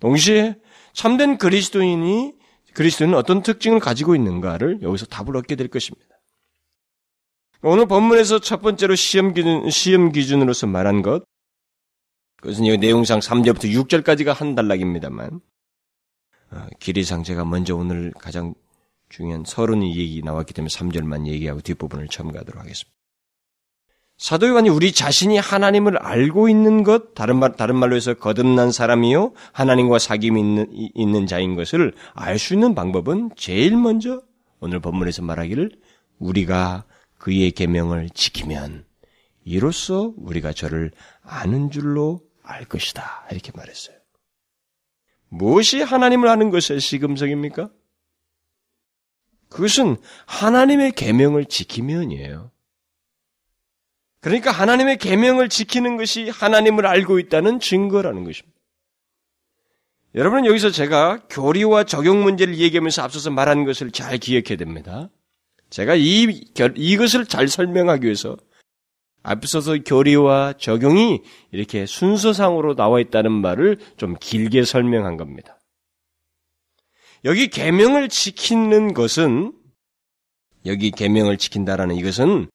[0.00, 0.56] 동시에
[0.92, 2.34] 참된 그리스도인이
[2.74, 6.16] 그리스도는 어떤 특징을 가지고 있는가를 여기서 답을 얻게 될 것입니다.
[7.62, 11.24] 오늘 본문에서 첫 번째로 시험 기준, 시험 기준으로서 말한 것,
[12.42, 15.40] 그것은 여기 내용상 3절부터 6절까지가 한 단락입니다만, 어,
[16.78, 18.54] 길이상 제가 먼저 오늘 가장
[19.08, 22.96] 중요한 서른이 얘기 나왔기 때문에 3절만 얘기하고 뒷부분을 첨가하도록 하겠습니다.
[24.18, 29.32] 사도 요한이 우리 자신이 하나님을 알고 있는 것, 다른 말, 다른 말로 해서 거듭난 사람이요,
[29.52, 34.22] 하나님과 사귐이 있는, 있는 자인 것을 알 수 있는 방법은 제일 먼저
[34.60, 35.70] 오늘 본문에서 말하기를
[36.18, 36.84] 우리가
[37.18, 38.86] 그의 계명을 지키면
[39.44, 43.26] 이로써 우리가 저를 아는 줄로 알 것이다.
[43.30, 43.96] 이렇게 말했어요.
[45.28, 47.70] 무엇이 하나님을 아는 것의 시금석입니까?
[49.48, 52.50] 그것은 하나님의 계명을 지키면이에요.
[54.20, 58.56] 그러니까 하나님의 계명을 지키는 것이 하나님을 알고 있다는 증거라는 것입니다.
[60.14, 65.10] 여러분은 여기서 제가 교리와 적용 문제를 얘기하면서 앞서서 말한 것을 잘 기억해야 됩니다.
[65.68, 68.36] 제가 이, 이것을 잘 설명하기 위해서
[69.26, 75.58] 앞서서 교리와 적용이 이렇게 순서상으로 나와 있다는 말을 좀 길게 설명한 겁니다.
[77.24, 79.52] 여기 계명을 지키는 것은
[80.64, 82.48] 여기 계명을 지킨다라는 이것은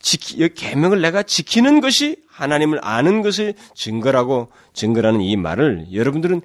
[0.00, 6.42] 지키, 계명을 내가 지키는 것이 하나님을 아는 것의 증거라고 증거라는 이 말을 여러분들은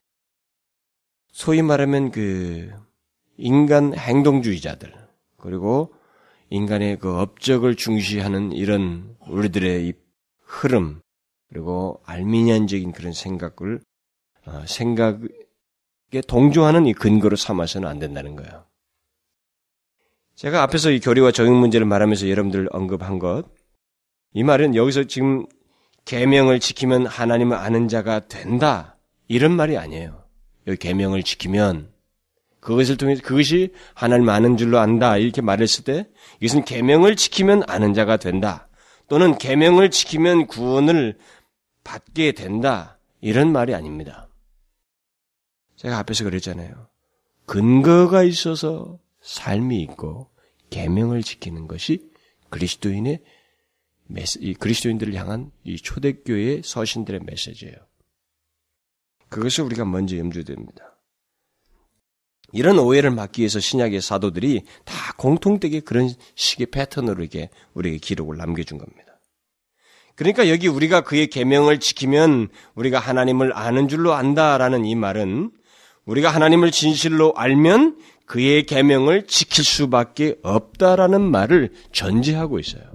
[1.33, 2.71] 소위 말하면 그
[3.35, 4.93] 인간 행동주의자들
[5.35, 5.93] 그리고
[6.49, 9.93] 인간의 그 업적을 중시하는 이런 우리들의 이
[10.43, 11.01] 흐름
[11.49, 13.81] 그리고 알미니안적인 그런 생각을
[14.45, 18.65] 어, 생각에 동조하는 이 근거로 삼아서는 안 된다는 거예요.
[20.35, 23.45] 제가 앞에서 이 교리와 적용 문제를 말하면서 여러분들 언급한 것,
[24.33, 25.45] 이 말은 여기서 지금
[26.03, 30.23] 계명을 지키면 하나님을 아는 자가 된다 이런 말이 아니에요.
[30.67, 31.94] 여기 계명을 지키면
[32.65, 38.17] 그것을 통해서 그것이 하나님 아는 줄로 안다 이렇게 말했을 때 이것은 계명을 지키면 아는 자가
[38.17, 38.67] 된다
[39.07, 41.15] 또는 계명을 지키면 구원을
[41.83, 44.29] 받게 된다 이런 말이 아닙니다.
[45.75, 46.87] 제가 앞에서 그랬잖아요.
[47.45, 50.31] 근거가 있어서 삶이 있고
[50.71, 52.09] 계명을 지키는 것이
[52.49, 53.21] 그리스도인의
[54.07, 57.75] 메시, 이 그리스도인들을 향한 이 초대교회의 서신들의 메시지예요.
[59.29, 60.94] 그것을 우리가 먼저 염두에 둡니다.
[62.53, 68.77] 이런 오해를 막기 위해서 신약의 사도들이 다 공통되게 그런 식의 패턴으로 이게 우리에게 기록을 남겨준
[68.77, 69.19] 겁니다.
[70.15, 75.51] 그러니까 여기 우리가 그의 계명을 지키면 우리가 하나님을 아는 줄로 안다라는 이 말은
[76.05, 82.94] 우리가 하나님을 진실로 알면 그의 계명을 지킬 수밖에 없다라는 말을 전제하고 있어요.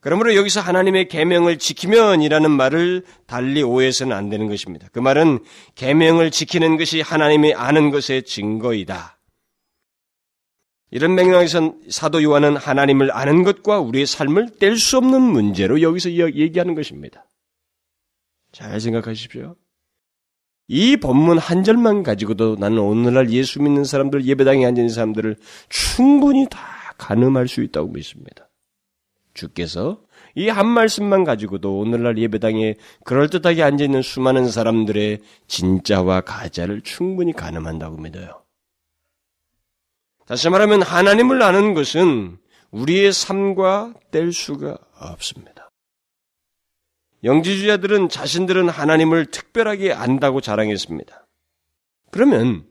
[0.00, 4.88] 그러므로 여기서 하나님의 계명을 지키면이라는 말을 달리 오해해서는 안 되는 것입니다.
[4.92, 5.40] 그 말은
[5.74, 9.18] 계명을 지키는 것이 하나님이 아는 것의 증거이다.
[10.90, 16.74] 이런 맥락에서 사도 요한은 하나님을 아는 것과 우리의 삶을 뗄 수 없는 문제로 여기서 얘기하는
[16.74, 17.26] 것입니다.
[18.52, 19.56] 잘 생각하십시오.
[20.68, 25.36] 이 본문 한 절만 가지고도 나는 오늘날 예수 믿는 사람들, 예배당에 앉아있는 사람들을
[25.68, 28.47] 충분히 다 가늠할 수 있다고 믿습니다.
[29.38, 30.00] 주께서
[30.34, 32.74] 이 한 말씀만 가지고도 오늘날 예배당에
[33.04, 38.42] 그럴듯하게 앉아있는 수많은 사람들의 진짜와 가짜를 충분히 가늠한다고 믿어요.
[40.26, 42.38] 다시 말하면 하나님을 아는 것은
[42.70, 45.70] 우리의 삶과 뗄 수가 없습니다.
[47.24, 51.26] 영지주자들은 자신들은 하나님을 특별하게 안다고 자랑했습니다.
[52.10, 52.68] 그러면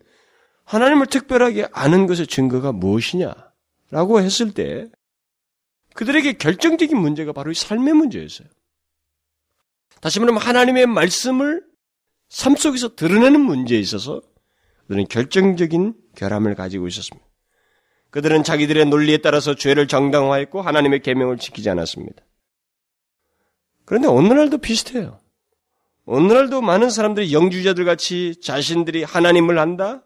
[0.66, 3.34] 하나님을 특별하게 아는 것의 증거가 무엇이냐?
[3.90, 4.88] 라고 했을 때
[5.98, 8.48] 그들에게 결정적인 문제가 바로 삶의 문제였어요.
[10.00, 11.64] 다시 말하면 하나님의 말씀을
[12.30, 14.22] 삶 속에서 드러내는 문제에 있어서
[14.84, 17.28] 그들은 결정적인 결함을 가지고 있었습니다.
[18.12, 22.24] 그들은 자기들의 논리에 따라서 죄를 정당화했고 하나님의 계명을 지키지 않았습니다.
[23.84, 25.20] 그런데 오늘날도 비슷해요.
[26.06, 30.04] 오늘날도 많은 사람들이 영주자들 같이 자신들이 하나님을 한다?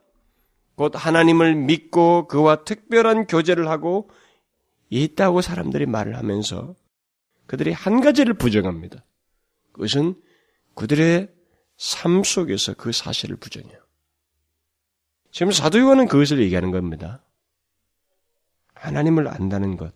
[0.76, 4.10] 곧 하나님을 믿고 그와 특별한 교제를 하고
[4.92, 6.76] 있다고 사람들이 말을 하면서
[7.48, 9.04] 그들이 한 가지를 부정합니다.
[9.72, 10.16] 그것은
[10.76, 11.34] 그들의
[11.78, 13.80] 삶 속에서 그 사실을 부정해요.
[15.32, 17.24] 지금 사도 요한은 그것을 얘기하는 겁니다.
[18.76, 19.94] 하나님을 안다는 것.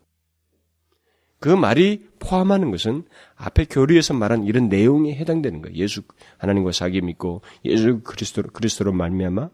[1.39, 3.05] 그 말이 포함하는 것은
[3.35, 5.75] 앞에 교리에서 말한 이런 내용에 해당되는 거예요.
[5.75, 6.03] 예수
[6.37, 9.49] 하나님과 사귀 믿고 예수 그리스도 그리스도로 말미암아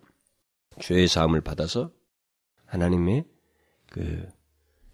[0.80, 1.92] 죄의 사함을 받아서
[2.66, 3.26] 하나님의
[3.90, 4.30] 그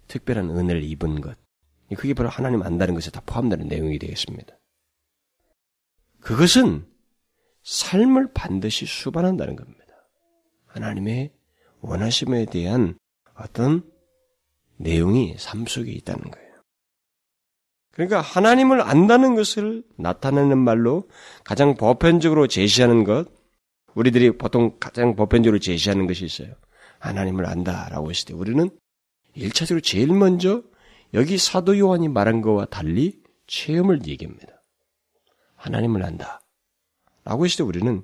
[0.07, 1.37] 특별한 은혜를 입은 것.
[1.95, 4.57] 그게 바로 하나님 안다는 것에 다 포함되는 내용이 되겠습니다.
[6.19, 6.85] 그것은
[7.63, 9.77] 삶을 반드시 수반한다는 겁니다.
[10.65, 11.31] 하나님의
[11.81, 12.97] 원하심에 대한
[13.35, 13.89] 어떤
[14.77, 16.47] 내용이 삶 속에 있다는 거예요.
[17.91, 21.09] 그러니까 하나님을 안다는 것을 나타내는 말로
[21.43, 23.27] 가장 보편적으로 제시하는 것,
[23.95, 26.53] 우리들이 보통 가장 보편적으로 제시하는 것이 있어요.
[26.99, 28.69] 하나님을 안다라고 했을 때 우리는
[29.37, 30.63] 1차적으로 제일 먼저
[31.13, 34.61] 여기 사도 요한이 말한 것과 달리 체험을 얘기합니다.
[35.55, 36.41] 하나님을 안다.
[37.23, 38.03] 라고 했을 때 우리는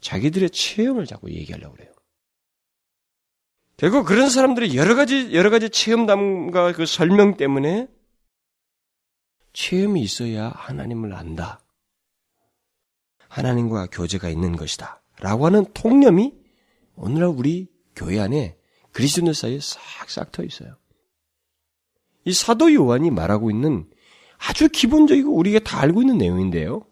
[0.00, 1.92] 자기들의 체험을 자꾸 얘기하려고 그래요.
[3.76, 7.88] 결국 그런 사람들이 여러 가지, 여러 가지 체험담과 그 설명 때문에
[9.52, 11.60] 체험이 있어야 하나님을 안다.
[13.28, 15.02] 하나님과 교제가 있는 것이다.
[15.20, 16.34] 라고 하는 통념이
[16.96, 18.57] 오늘날 우리 교회 안에
[18.98, 20.74] 그리스도인들 사이에 싹싹 터 있어요.
[22.24, 23.88] 이 사도 요한이 말하고 있는
[24.38, 26.84] 아주 기본적이고 우리가 다 알고 있는 내용인데요.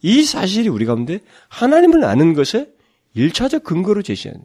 [0.00, 1.18] 이 사실이 우리 가운데
[1.48, 2.72] 하나님을 아는 것에
[3.14, 4.44] 일차적 근거로 제시하는,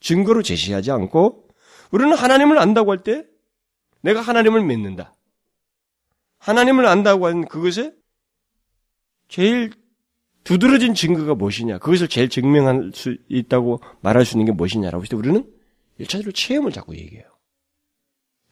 [0.00, 1.46] 증거로 제시하지 않고
[1.90, 3.26] 우리는 하나님을 안다고 할 때
[4.00, 5.14] 내가 하나님을 믿는다.
[6.38, 7.92] 하나님을 안다고 하는 그것에
[9.28, 9.72] 제일
[10.44, 11.80] 두드러진 증거가 무엇이냐?
[11.80, 15.59] 그것을 제일 증명할 수 있다고 말할 수 있는 게 무엇이냐라고 했을 때 우리는
[16.00, 17.24] 일차적으로 체험을 자꾸 얘기해요.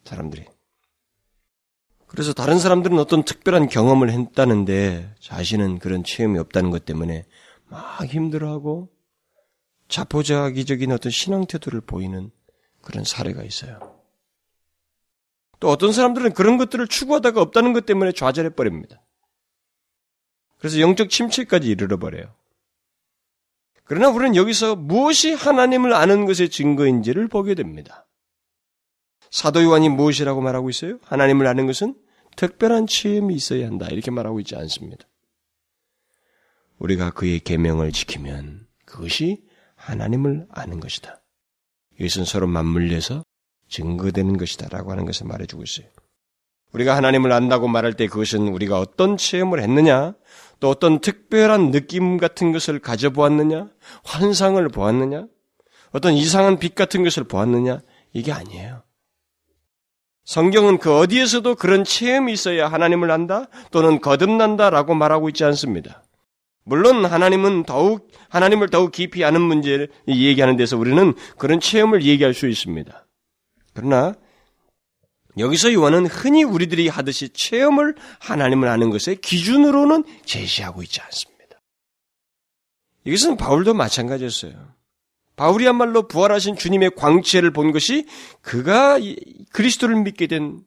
[0.05, 0.45] 사람들이.
[2.05, 7.25] 그래서 다른 사람들은 어떤 특별한 경험을 했다는데 자신은 그런 체험이 없다는 것 때문에
[7.67, 8.89] 막 힘들어하고
[9.87, 12.31] 자포자기적인 어떤 신앙 태도를 보이는
[12.81, 13.99] 그런 사례가 있어요.
[15.59, 19.03] 또 어떤 사람들은 그런 것들을 추구하다가 없다는 것 때문에 좌절해 버립니다.
[20.57, 22.35] 그래서 영적 침체까지 이르러 버려요.
[23.89, 28.07] 그러나 우리는 여기서 무엇이 하나님을 아는 것의 증거인지를 보게 됩니다.
[29.31, 30.99] 사도 요한이 무엇이라고 말하고 있어요?
[31.05, 31.95] 하나님을 아는 것은
[32.35, 33.87] 특별한 체험이 있어야 한다.
[33.89, 35.07] 이렇게 말하고 있지 않습니다.
[36.77, 41.23] 우리가 그의 계명을 지키면 그것이 하나님을 아는 것이다.
[41.99, 43.23] 이것은 서로 맞물려서
[43.69, 45.87] 증거되는 것이다라고 하는 것을 말해주고 있어요.
[46.73, 50.13] 우리가 하나님을 안다고 말할 때 그것은 우리가 어떤 체험을 했느냐,
[50.59, 53.69] 또 어떤 특별한 느낌 같은 것을 가져보았느냐,
[54.03, 55.25] 환상을 보았느냐,
[55.91, 57.79] 어떤 이상한 빛 같은 것을 보았느냐,
[58.13, 58.83] 이게 아니에요.
[60.25, 66.03] 성경은 그 어디에서도 그런 체험이 있어야 하나님을 안다 또는 거듭난다라고 말하고 있지 않습니다.
[66.63, 72.47] 물론 하나님은 더욱 하나님을 더욱 깊이 아는 문제를 얘기하는 데서 우리는 그런 체험을 얘기할 수
[72.47, 73.07] 있습니다.
[73.73, 74.13] 그러나
[75.39, 81.39] 여기서 요한은 흔히 우리들이 하듯이 체험을 하나님을 아는 것의 기준으로는 제시하고 있지 않습니다.
[83.05, 84.73] 이것은 바울도 마찬가지였어요.
[85.35, 88.05] 바울이야말로 부활하신 주님의 광채를 본 것이
[88.41, 88.99] 그가
[89.53, 90.61] 그리스도를 믿게 된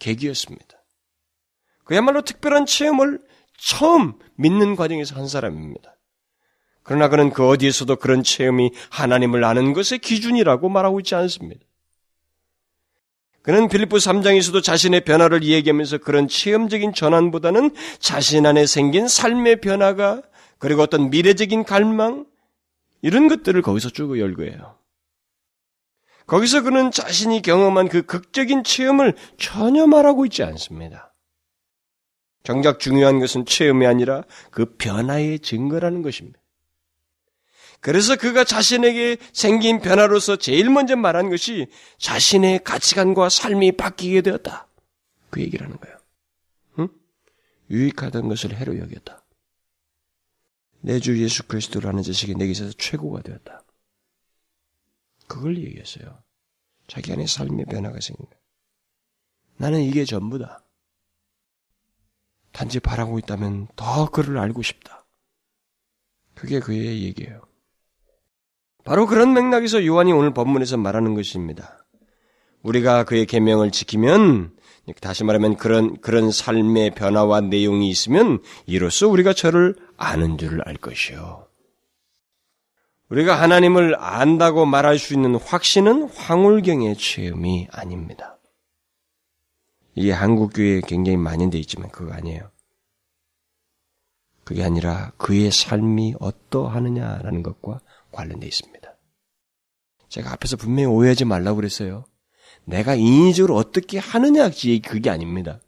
[0.00, 0.84] 계기였습니다.
[1.84, 3.20] 그야말로 특별한 체험을
[3.56, 5.96] 처음 믿는 과정에서 한 사람입니다.
[6.82, 11.64] 그러나 그는 그 어디에서도 그런 체험이 하나님을 아는 것의 기준이라고 말하고 있지 않습니다.
[13.42, 20.22] 그는 빌립보 3장에서도 자신의 변화를 얘기하면서 그런 체험적인 전환보다는 자신 안에 생긴 삶의 변화가
[20.58, 22.24] 그리고 어떤 미래적인 갈망
[23.00, 24.78] 이런 것들을 거기서 쭉 열거해요.
[26.26, 31.12] 거기서 그는 자신이 경험한 그 극적인 체험을 전혀 말하고 있지 않습니다.
[32.44, 36.41] 정작 중요한 것은 체험이 아니라 그 변화의 증거라는 것입니다.
[37.82, 41.66] 그래서 그가 자신에게 생긴 변화로서 제일 먼저 말한 것이
[41.98, 44.68] 자신의 가치관과 삶이 바뀌게 되었다.
[45.30, 45.98] 그 얘기를 하는 거예요.
[46.78, 46.88] 응?
[47.70, 49.24] 유익하던 것을 해로 여겼다.
[50.80, 53.64] 내 주 예수 그리스도라는 자식이 내게 있어서 최고가 되었다.
[55.26, 56.22] 그걸 얘기했어요.
[56.86, 58.40] 자기 안에 삶의 변화가 생긴 거예요.
[59.56, 60.64] 나는 이게 전부다.
[62.52, 65.04] 단지 바라고 있다면 더 그를 알고 싶다.
[66.34, 67.42] 그게 그의 얘기예요.
[68.84, 71.86] 바로 그런 맥락에서 요한이 오늘 본문에서 말하는 것입니다.
[72.62, 74.52] 우리가 그의 계명을 지키면
[75.00, 81.46] 다시 말하면 그런 그런 삶의 변화와 내용이 있으면 이로써 우리가 저를 아는 줄을 알 것이요.
[83.08, 88.38] 우리가 하나님을 안다고 말할 수 있는 확신은 황홀경의 체험이 아닙니다.
[89.94, 92.50] 이게 한국 교회에 굉장히 만연돼 있지만 그거 아니에요.
[94.44, 97.80] 그게 아니라 그의 삶이 어떠하느냐라는 것과
[98.12, 98.96] 관련돼 있습니다.
[100.08, 102.04] 제가 앞에서 분명히 오해하지 말라고 그랬어요.
[102.64, 104.50] 내가 인위적으로 어떻게 하느냐
[104.84, 105.60] 그게 아닙니다.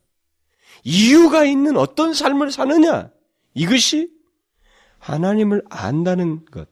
[0.84, 3.10] 이유가 있는 어떤 삶을 사느냐
[3.54, 4.10] 이것이
[4.98, 6.68] 하나님을 안다는 것,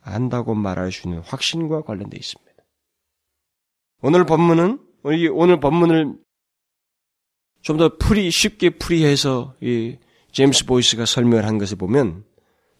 [0.00, 2.52] 안다고 말할 수 있는 확신과 관련돼 있습니다.
[4.02, 4.80] 오늘 본문은
[5.32, 6.18] 오늘 본문을
[7.62, 9.98] 좀 더 풀이 쉽게 풀이해서 이
[10.30, 12.24] 제임스 보이스가 설명을 한 것을 보면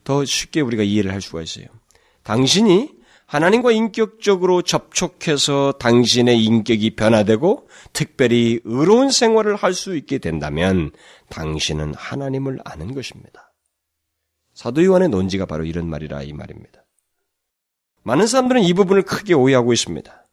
[0.05, 1.67] 더 쉽게 우리가 이해를 할 수가 있어요.
[2.27, 2.91] 당신이
[3.27, 10.91] 하나님과 인격적으로 접촉해서 당신의 인격이 변화되고 특별히 의로운 생활을 할 수 있게 된다면
[11.29, 13.53] 당신은 하나님을 아는 것입니다.
[14.55, 16.85] 사도 요한의 논지가 바로 이런 말이라 이 말입니다.
[18.03, 20.27] 많은 사람들은 이 부분을 크게 오해하고 있습니다.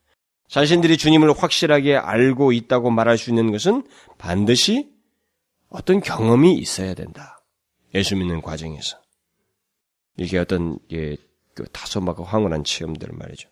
[0.47, 3.83] 자신들이 주님을 확실하게 알고 있다고 말할 수 있는 것은
[4.17, 4.89] 반드시
[5.69, 7.43] 어떤 경험이 있어야 된다.
[7.93, 8.97] 예수 믿는 과정에서.
[10.17, 11.17] 이게 어떤 예,
[11.53, 13.49] 그 다소마고 황홀한 체험들을 말이죠.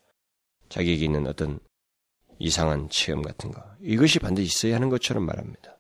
[0.70, 1.60] 자기에게 있는 어떤
[2.40, 3.64] 이상한 체험 같은 거.
[3.82, 5.80] 이것이 반드시 있어야 하는 것처럼 말합니다.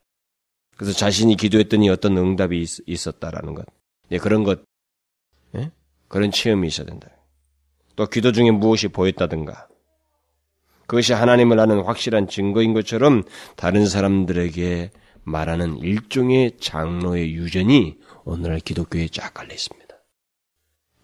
[0.77, 3.65] 그래서 자신이 기도했더니 어떤 응답이 있, 었다라는 것.
[4.11, 4.63] 예, 그런 것,
[5.55, 5.71] 예?
[6.07, 7.07] 그런 체험이 있어야 된다.
[7.95, 9.67] 또 기도 중에 무엇이 보였다든가.
[10.87, 13.23] 그것이 하나님을 아는 확실한 증거인 것처럼
[13.55, 14.91] 다른 사람들에게
[15.23, 19.80] 말하는 일종의 장로의 유전이 오늘날 기독교에 쫙 깔려 있습니다.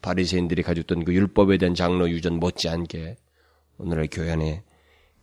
[0.02, 3.18] 바리새인들이 있던 그 율법에 대한 장로 유전 못지않게
[3.78, 4.64] 오늘날 교회 안에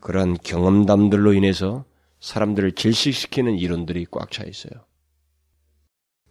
[0.00, 1.84] 그러한 경험담들로 인해서
[2.20, 4.84] 사람들을 질식시키는 이론들이 꽉 차 있어요.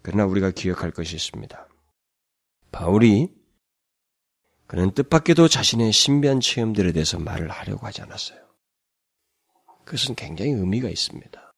[0.01, 1.67] 그러나 우리가 기억할 것이 있습니다.
[2.71, 3.29] 바울이
[4.67, 8.39] 그는 뜻밖에도 자신의 신비한 체험들에 대해서 말을 하려고 하지 않았어요.
[9.85, 11.53] 그것은 굉장히 의미가 있습니다.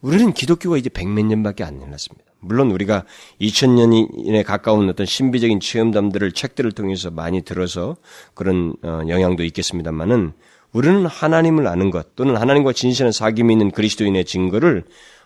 [0.00, 2.27] 우리는 기독교가 이제 백몇 년밖에 안 지났습니다.
[2.40, 3.04] 물론 우리가
[3.40, 7.96] 2000년에 가까운 어떤 신비적인 체험담들을 책들을 통해서 많이 들어서
[8.34, 10.32] 그런 어, 영향도 있겠습니다만은
[10.72, 14.84] 우리는 하나님을 아는 것 또는 하나님과 진실한 사귐이 있는 그리스도인의 증거를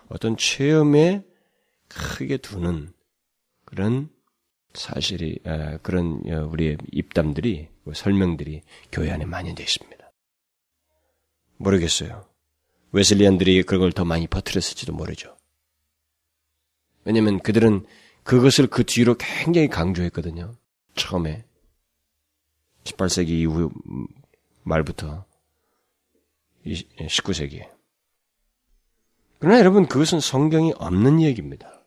[0.09, 1.23] 어떤 체험에
[1.87, 2.93] 크게 두는
[3.65, 4.09] 그런
[4.73, 5.39] 사실이
[5.81, 8.61] 그런 어, 우리의 입담들이 설명들이
[8.91, 10.11] 교회 안에 많이 되어 있습니다.
[11.57, 12.25] 모르겠어요.
[12.91, 15.35] 웨슬리안들이 그걸 더 많이 퍼뜨렸을지도 모르죠.
[17.05, 17.85] 왜냐면 그들은
[18.23, 20.55] 그것을 그 뒤로 굉장히 강조했거든요.
[20.95, 21.45] 처음에.
[22.85, 23.71] 18세기 이후
[24.63, 25.25] 말부터
[26.65, 27.69] 19세기에.
[29.39, 31.85] 그러나 여러분 그것은 성경이 없는 얘기입니다.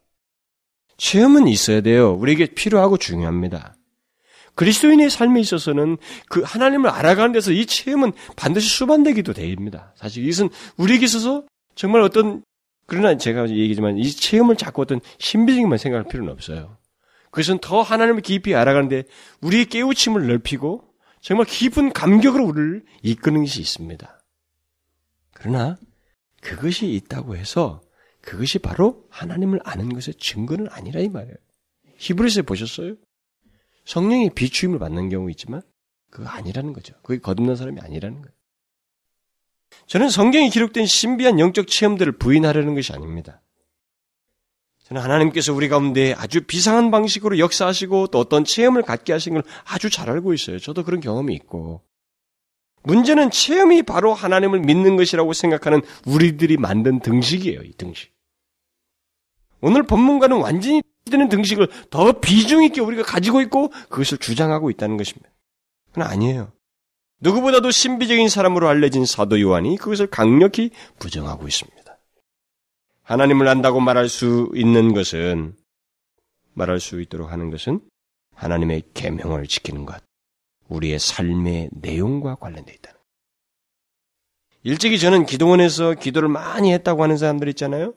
[0.98, 2.12] 체험은 있어야 돼요.
[2.14, 3.74] 우리에게 필요하고 중요합니다.
[4.54, 5.98] 그리스도인의 삶에 있어서는
[6.28, 9.92] 그 하나님을 알아가는 데서 이 체험은 반드시 수반되기도 됩니다.
[9.96, 10.48] 사실 이것은
[10.78, 11.44] 우리에게 있어서
[11.74, 12.42] 정말 어떤
[12.86, 16.78] 그러나 제가 얘기지만 이 체험을 자꾸 어떤 신비적인만 생각할 필요는 없어요.
[17.30, 19.04] 그것은 더 하나님을 깊이 알아가는데
[19.40, 20.84] 우리의 깨우침을 넓히고
[21.20, 24.20] 정말 깊은 감격으로 우리를 이끄는 것이 있습니다.
[25.32, 25.76] 그러나
[26.40, 27.82] 그것이 있다고 해서
[28.22, 31.36] 그것이 바로 하나님을 아는 것의 증거는 아니라 이 말이에요.
[31.98, 32.94] 히브리서에 보셨어요?
[33.84, 35.62] 성령의 비추임을 받는 경우 있지만
[36.10, 36.94] 그거 아니라는 거죠.
[37.02, 38.35] 그게 거듭난 사람이 아니라는 거예요.
[39.86, 43.42] 저는 성경에 기록된 신비한 영적 체험들을 부인하려는 것이 아닙니다.
[44.84, 49.90] 저는 하나님께서 우리 가운데 아주 비상한 방식으로 역사하시고 또 어떤 체험을 갖게 하신 걸 아주
[49.90, 50.58] 잘 알고 있어요.
[50.58, 51.82] 저도 그런 경험이 있고.
[52.84, 58.12] 문제는 체험이 바로 하나님을 믿는 것이라고 생각하는 우리들이 만든 등식이에요, 이 등식.
[59.60, 65.28] 오늘 법문가는 완전히 되는 등식을 더 비중 있게 우리가 가지고 있고 그것을 주장하고 있다는 것입니다.
[65.92, 66.52] 그건 아니에요.
[67.20, 71.76] 누구보다도 신비적인 사람으로 알려진 사도 요한이 그것을 강력히 부정하고 있습니다.
[73.02, 75.54] 하나님을 안다고 말할 수 있는 것은
[76.54, 77.80] 말할 수 있도록 하는 것은
[78.34, 80.02] 하나님의 계명을 지키는 것,
[80.68, 83.04] 우리의 삶의 내용과 관련되어 있다는 것.
[84.64, 87.94] 일찍이 저는 기도원에서 기도를 많이 했다고 하는 사람들 있잖아요.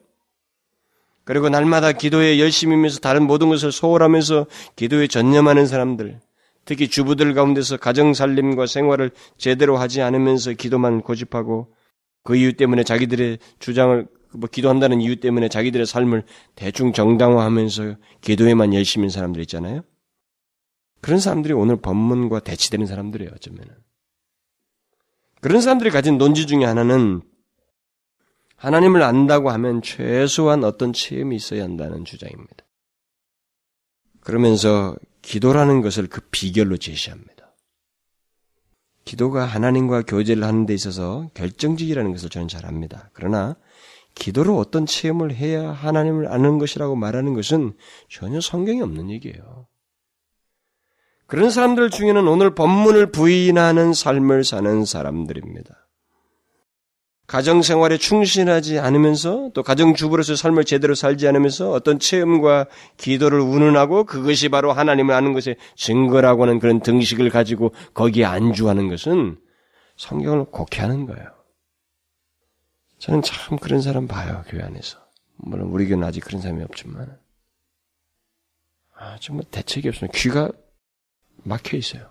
[1.23, 4.45] 그리고 날마다 기도에 열심히 하면서 다른 모든 것을 소홀하면서
[4.75, 6.19] 기도에 전념하는 사람들,
[6.65, 11.73] 특히 주부들 가운데서 가정 살림과 생활을 제대로 하지 않으면서 기도만 고집하고
[12.23, 16.23] 그 이유 때문에 자기들의 주장을 뭐 기도한다는 이유 때문에 자기들의 삶을
[16.55, 19.81] 대충 정당화하면서 기도에만 열심히 인 사람들 있잖아요.
[21.01, 23.73] 그런 사람들이 오늘 법문과 대치되는 사람들이에요, 어쩌면은.
[25.41, 27.21] 그런 사람들이 가진 논지 중에 하나는
[28.57, 32.65] 하나님을 안다고 하면 최소한 어떤 체험이 있어야 한다는 주장입니다.
[34.19, 34.95] 그러면서
[35.29, 37.53] 기도라는 것을 그 비결로 제시합니다.
[39.05, 43.11] 기도가 하나님과 교제를 하는 데 있어서 결정적이라는 것을 저는 잘 압니다.
[43.13, 43.55] 그러나
[44.15, 47.73] 기도로 어떤 체험을 해야 하나님을 아는 것이라고 말하는 것은
[48.09, 49.67] 전혀 성경이 없는 얘기예요.
[51.27, 55.88] 그런 사람들 중에는 오늘 법문을 부인하는 삶을 사는 사람들입니다.
[57.29, 62.65] 가정 생활에 충실하지 않으면서 또 가정 주부로서 삶을 제대로 살지 않으면서 어떤 체험과
[62.97, 69.37] 기도를 운운하고 그것이 바로 하나님을 아는 것의 증거라고 하는 그런 등식을 가지고 거기에 안주하는 것은
[69.95, 71.27] 성경을 곡해하는 거예요.
[72.97, 74.97] 저는 참 그런 사람 봐요 교회 안에서.
[75.35, 77.15] 물론 우리 교회는 아직 그런 사람이 없지만
[78.95, 80.49] 아 정말 대책이 없으면 귀가
[81.43, 82.09] 막혀 있어요.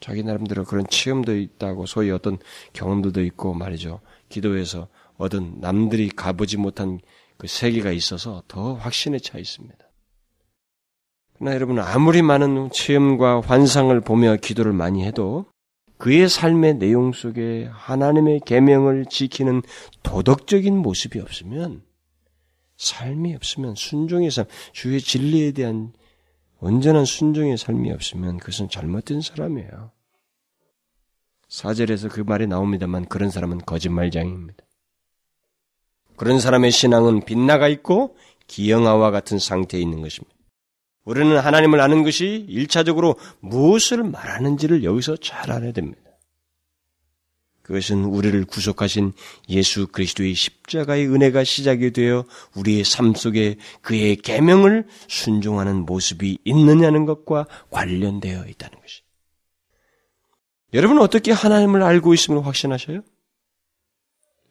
[0.00, 2.38] 자기 나름대로 그런 체험도 있다고 소위 어떤
[2.72, 4.00] 경험들도 있고 말이죠.
[4.28, 7.00] 기도에서 얻은 남들이 가보지 못한
[7.36, 9.76] 그 세계가 있어서 더 확신에 차 있습니다.
[11.34, 15.46] 그러나 여러분 아무리 많은 체험과 환상을 보며 기도를 많이 해도
[15.98, 19.62] 그의 삶의 내용 속에 하나님의 계명을 지키는
[20.02, 21.82] 도덕적인 모습이 없으면
[22.76, 25.92] 삶이 없으면 순종의 삶, 주의 진리에 대한
[26.60, 29.90] 온전한 순종의 삶이 없으면 그것은 잘못된 사람이에요.
[31.48, 34.64] 사절에서 그 말이 나옵니다만 그런 사람은 거짓말장입니다.
[36.16, 38.16] 그런 사람의 신앙은 빗나가 있고
[38.48, 40.34] 기영아와 같은 상태에 있는 것입니다.
[41.04, 46.02] 우리는 하나님을 아는 것이 일차적으로 무엇을 말하는지를 여기서 잘 알아야 됩니다.
[47.62, 49.12] 그것은 우리를 구속하신
[49.50, 52.24] 예수 그리스도의 십자가의 은혜가 시작이 되어
[52.56, 59.02] 우리의 삶 속에 그의 계명을 순종하는 모습이 있느냐는 것과 관련되어 있다는 것이.
[60.74, 63.00] 여러분은 어떻게 하나님을 알고 있음을 확신하셔요?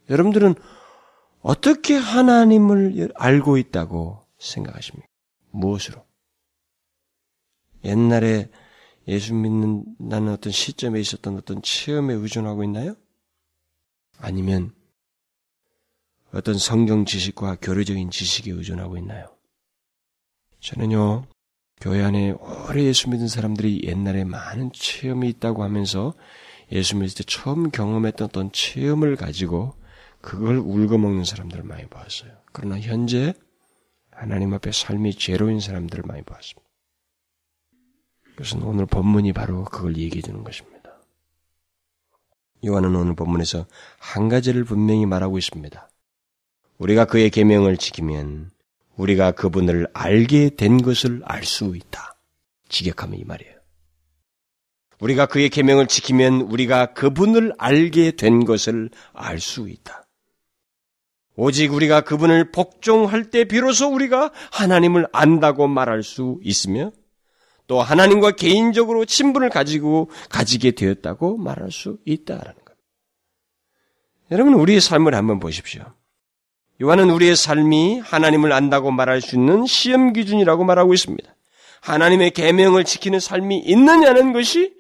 [0.10, 0.56] 여러분들은
[1.42, 5.08] 어떻게 하나님을 알고 있다고 생각하십니까?
[5.52, 6.06] 무엇으로?
[7.84, 8.50] 옛날에
[9.08, 12.96] 예수 믿는다는 어떤 시점에 있었던 어떤 체험에 의존하고 있나요?
[14.18, 14.74] 아니면
[16.34, 19.34] 어떤 성경 지식과 교류적인 지식에 의존하고 있나요?
[20.60, 21.26] 저는요,
[21.80, 26.14] 교회 안에 오래 예수 믿은 사람들이 옛날에 많은 체험이 있다고 하면서
[26.72, 29.76] 예수 믿을 때 처음 경험했던 어떤 체험을 가지고
[30.22, 32.32] 그걸 울거먹는 사람들을 많이 보았어요.
[32.52, 33.34] 그러나 현재
[34.12, 36.68] 하나님 앞에 삶이 죄로인 사람들을 많이 보았습니다.
[38.24, 40.78] 그것은 오늘 본문이 바로 그걸 얘기해 주는 것입니다.
[42.66, 43.68] 요한은 오늘 본문에서
[44.00, 45.90] 한 가지를 분명히 말하고 있습니다.
[46.80, 48.52] 우리가 그의 계명을 지키면
[48.98, 52.16] 우리가 그분을 알게 된 것을 알 수 있다.
[52.70, 53.56] 직역하면 이 말이에요.
[55.00, 60.04] 우리가 그의 계명을 지키면 우리가 그분을 알게 된 것을 알 수 있다.
[61.36, 66.92] 오직 우리가 그분을 복종할 때 비로소 우리가 하나님을 안다고 말할 수 있으며
[67.68, 72.76] 또 하나님과 개인적으로 친분을 가지고 가지게 되었다고 말할 수 있다라는 것.
[74.32, 75.94] 여러분 우리의 삶을 한번 보십시오.
[76.82, 81.36] 요한은 우리의 삶이 하나님을 안다고 말할 수 있는 시험 기준이라고 말하고 있습니다.
[81.82, 84.76] 하나님의 계명을 지키는 삶이 있느냐는 것이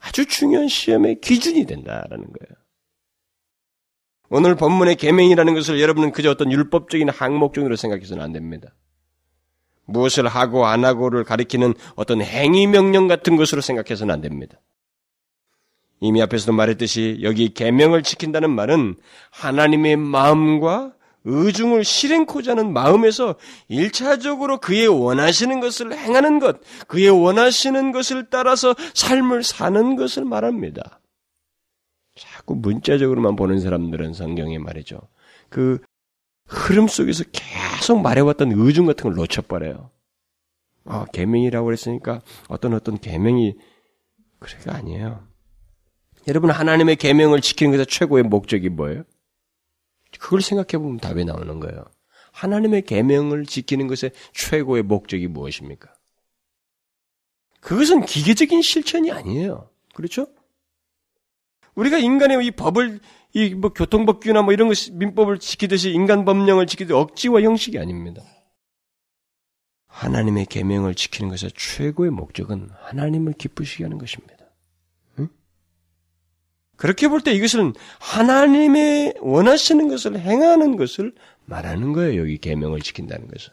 [0.00, 2.62] 아주 중요한 시험의 기준이 된다라는 거예요.
[4.30, 8.74] 오늘 본문의 계명이라는 것을 여러분은 그저 어떤 율법적인 항목 중으로 생각해서는 안 됩니다.
[9.84, 14.58] 무엇을 하고 안 하고를 가리키는 어떤 행위 명령 같은 것으로 생각해서는 안 됩니다.
[16.00, 18.96] 이미 앞에서도 말했듯이 여기 계명을 지킨다는 말은
[19.30, 20.94] 하나님의 마음과
[21.24, 23.36] 의중을 실행코자 하는 마음에서
[23.68, 31.00] 일차적으로 그의 원하시는 것을 행하는 것, 그의 원하시는 것을 따라서 삶을 사는 것을 말합니다.
[32.14, 35.00] 자꾸 문자적으로만 보는 사람들은 성경에 말이죠.
[35.48, 35.78] 그
[36.46, 39.90] 흐름 속에서 계속 말해왔던 의중 같은 걸 놓쳐버려요.
[40.84, 43.54] 아, 계명이라고 그랬으니까 어떤 어떤 계명이
[44.38, 45.26] 그래가 아니에요.
[46.28, 49.04] 여러분 하나님의 계명을 지키는 것의 최고의 목적이 뭐예요?
[50.18, 51.84] 그걸 생각해 보면 답이 나오는 거예요.
[52.32, 55.92] 하나님의 계명을 지키는 것의 최고의 목적이 무엇입니까?
[57.60, 59.70] 그것은 기계적인 실천이 아니에요.
[59.94, 60.26] 그렇죠?
[61.74, 63.00] 우리가 인간의 이 법을
[63.34, 68.22] 이 뭐 교통법규나 뭐 이런 것 민법을 지키듯이 인간 법령을 지키듯 억지와 형식이 아닙니다.
[69.86, 74.41] 하나님의 계명을 지키는 것의 최고의 목적은 하나님을 기쁘시게 하는 것입니다.
[76.82, 81.14] 그렇게 볼 때 이것은 하나님의 원하시는 것을 행하는 것을
[81.44, 82.20] 말하는 거예요.
[82.20, 83.52] 여기 계명을 지킨다는 것은.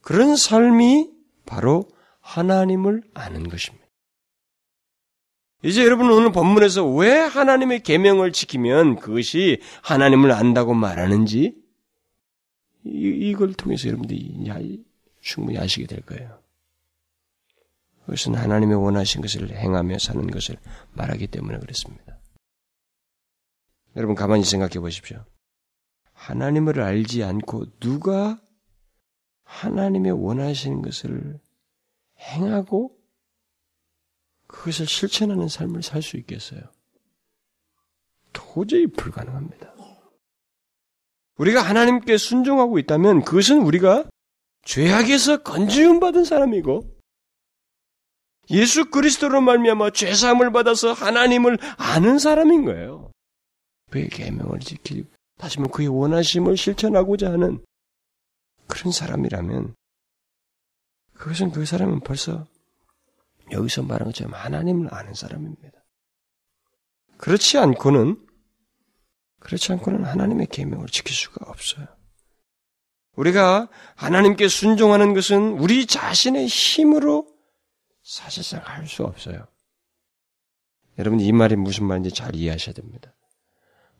[0.00, 1.08] 그런 삶이
[1.46, 3.86] 바로 하나님을 아는 것입니다.
[5.62, 11.54] 이제 여러분 오늘 본문에서 왜 하나님의 계명을 지키면 그것이 하나님을 안다고 말하는지
[12.82, 14.82] 이, 걸 통해서 여러분들이
[15.20, 16.37] 충분히 아시게 될 거예요.
[18.08, 20.56] 그것은 하나님의 원하신 것을 행하며 사는 것을
[20.94, 22.18] 말하기 때문에 그렇습니다.
[23.96, 25.26] 여러분 가만히 생각해 보십시오.
[26.14, 28.40] 하나님을 알지 않고 누가
[29.44, 31.38] 하나님의 원하시는 것을
[32.18, 32.96] 행하고
[34.46, 36.62] 그것을 실천하는 삶을 살 수 있겠어요?
[38.32, 39.74] 도저히 불가능합니다.
[41.36, 44.08] 우리가 하나님께 순종하고 있다면 그것은 우리가
[44.64, 46.97] 죄악에서 건지움 받은 사람이고
[48.50, 53.10] 예수 그리스도로 말미암아 죄 사함을 받아서 하나님을 아는 사람인 거예요.
[53.90, 57.64] 그의 계명을 지키고 다시 말해 그의 원하심을 실천하고자 하는
[58.66, 59.74] 그런 사람이라면
[61.14, 62.46] 그것은 그 사람은 벌써
[63.50, 65.78] 여기서 말한 것처럼 하나님을 아는 사람입니다.
[67.16, 68.24] 그렇지 않고는
[69.40, 71.86] 그렇지 않고는 하나님의 계명을 지킬 수가 없어요.
[73.16, 77.26] 우리가 하나님께 순종하는 것은 우리 자신의 힘으로
[78.08, 79.46] 사실상 할 수 없어요.
[80.98, 83.14] 여러분 이 말이 무슨 말인지 잘 이해하셔야 됩니다.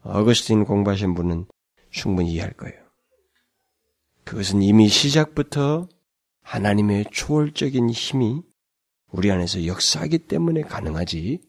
[0.01, 1.47] 어거스틴 공부하신 분은
[1.91, 2.83] 충분히 이해할 거예요.
[4.25, 5.89] 그것은 이미 시작부터
[6.41, 8.41] 하나님의 초월적인 힘이
[9.09, 11.43] 우리 안에서 역사하기 때문에 가능하지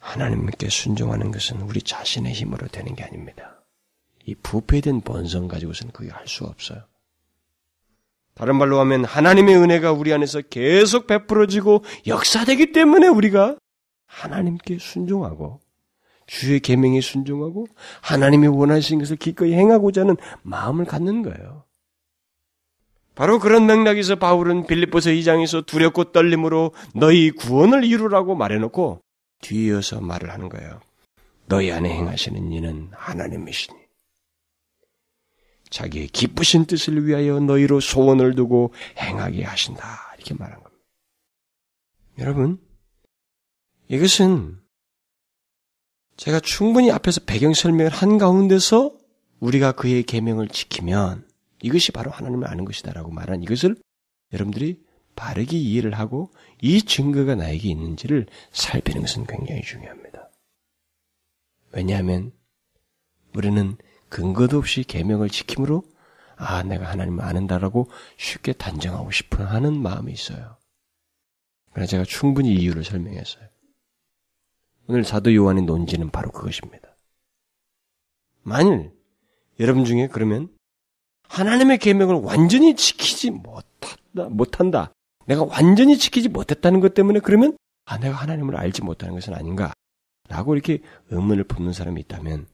[0.00, 3.64] 하나님께 순종하는 것은 우리 자신의 힘으로 되는 게 아닙니다.
[4.24, 6.84] 이 부패된 본성 가지고서는 그게 할 수 없어요.
[8.36, 13.56] 다른 말로 하면 하나님의 은혜가 우리 안에서 계속 베풀어지고 역사되기 때문에 우리가
[14.06, 15.60] 하나님께 순종하고
[16.26, 17.66] 주의 계명에 순종하고
[18.02, 21.64] 하나님이 원하신 것을 기꺼이 행하고자 하는 마음을 갖는 거예요.
[23.14, 29.00] 바로 그런 맥락에서 바울은 빌립보서 2장에서 두렵고 떨림으로 너희 구원을 이루라고 말해놓고
[29.40, 30.80] 뒤이어서 말을 하는 거예요.
[31.46, 33.85] 너희 안에 행하시는 이는 하나님이시니
[35.70, 40.14] 자기의 기쁘신 뜻을 위하여 너희로 소원을 두고 행하게 하신다.
[40.16, 40.84] 이렇게 말한 겁니다.
[42.18, 42.58] 여러분,
[43.88, 44.58] 이것은
[46.16, 48.96] 제가 충분히 앞에서 배경 설명을 한 가운데서
[49.40, 51.28] 우리가 그의 계명을 지키면
[51.62, 53.76] 이것이 바로 하나님을 아는 것이다라고 말한 이것을
[54.32, 54.82] 여러분들이
[55.14, 60.30] 바르게 이해를 하고 이 증거가 나에게 있는지를 살피는 것은 굉장히 중요합니다.
[61.72, 62.32] 왜냐하면
[63.34, 63.76] 우리는
[64.08, 65.82] 근거도 없이 계명을 지킴으로
[66.36, 70.56] 아 내가 하나님을 아는다라고 쉽게 단정하고 싶어 하는 마음이 있어요.
[71.72, 73.48] 그래서 제가 충분히 이유를 설명했어요.
[74.88, 76.88] 오늘 사도 요한의 논지는 바로 그것입니다.
[78.42, 78.92] 만일
[79.58, 80.48] 여러분 중에 그러면
[81.28, 84.92] 하나님의 계명을 완전히 지키지 못한다, 못한다.
[85.26, 89.72] 내가 완전히 지키지 못했다는 것 때문에 그러면 아 내가 하나님을 알지 못하는 것은 아닌가?
[90.28, 90.80] 라고 이렇게
[91.10, 92.46] 의문을 품는 사람이 있다면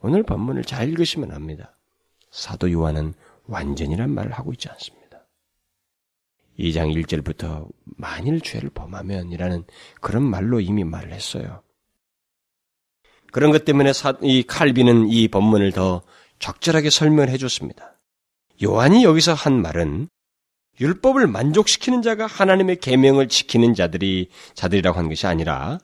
[0.00, 1.76] 오늘 본문을 잘 읽으시면 압니다.
[2.30, 3.14] 사도 요한은
[3.46, 5.06] 완전이란 말을 하고 있지 않습니다.
[6.58, 9.64] 2장 1절부터 만일 죄를 범하면이라는
[10.00, 11.62] 그런 말로 이미 말을 했어요.
[13.32, 13.92] 그런 것 때문에
[14.22, 16.02] 이 칼비는 이 본문을 더
[16.38, 17.98] 적절하게 설명해 줬습니다.
[18.62, 20.08] 요한이 여기서 한 말은
[20.80, 25.78] 율법을 만족시키는 자가 하나님의 계명을 지키는 자들이 자들이라고 한 것이 아니라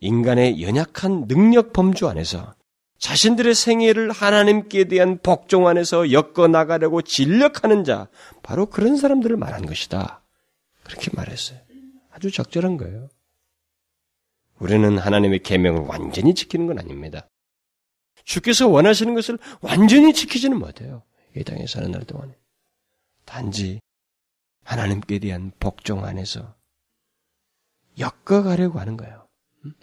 [0.00, 2.54] 인간의 연약한 능력 범주 안에서
[3.02, 8.08] 자신들의 생애를 하나님께 대한 복종 안에서 엮어 나가려고 진력하는 자,
[8.44, 10.22] 바로 그런 사람들을 말한 것이다.
[10.84, 11.58] 그렇게 말했어요.
[12.12, 13.08] 아주 적절한 거예요.
[14.60, 17.26] 우리는 하나님의 계명을 완전히 지키는 건 아닙니다.
[18.22, 21.02] 주께서 원하시는 것을 완전히 지키지는 못해요.
[21.36, 22.32] 이 땅에 사는 날 동안에.
[23.24, 23.80] 단지
[24.62, 26.54] 하나님께 대한 복종 안에서
[27.98, 29.26] 엮어가려고 하는 거예요.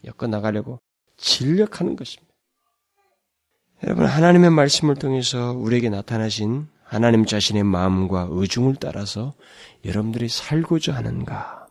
[0.06, 0.80] 엮어 나가려고
[1.18, 2.29] 진력하는 것입니다.
[3.84, 9.36] 여러분, 하나님의 말씀을 통해서 우리에게 나타나신 하나님 자신의 마음과 의중을 따라서
[9.86, 11.68] 여러분들이 살고자 하는가?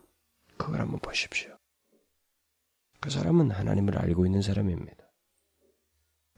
[0.57, 1.51] 그걸 한번 보십시오.
[2.99, 4.97] 그 사람은 하나님을 알고 있는 사람입니다.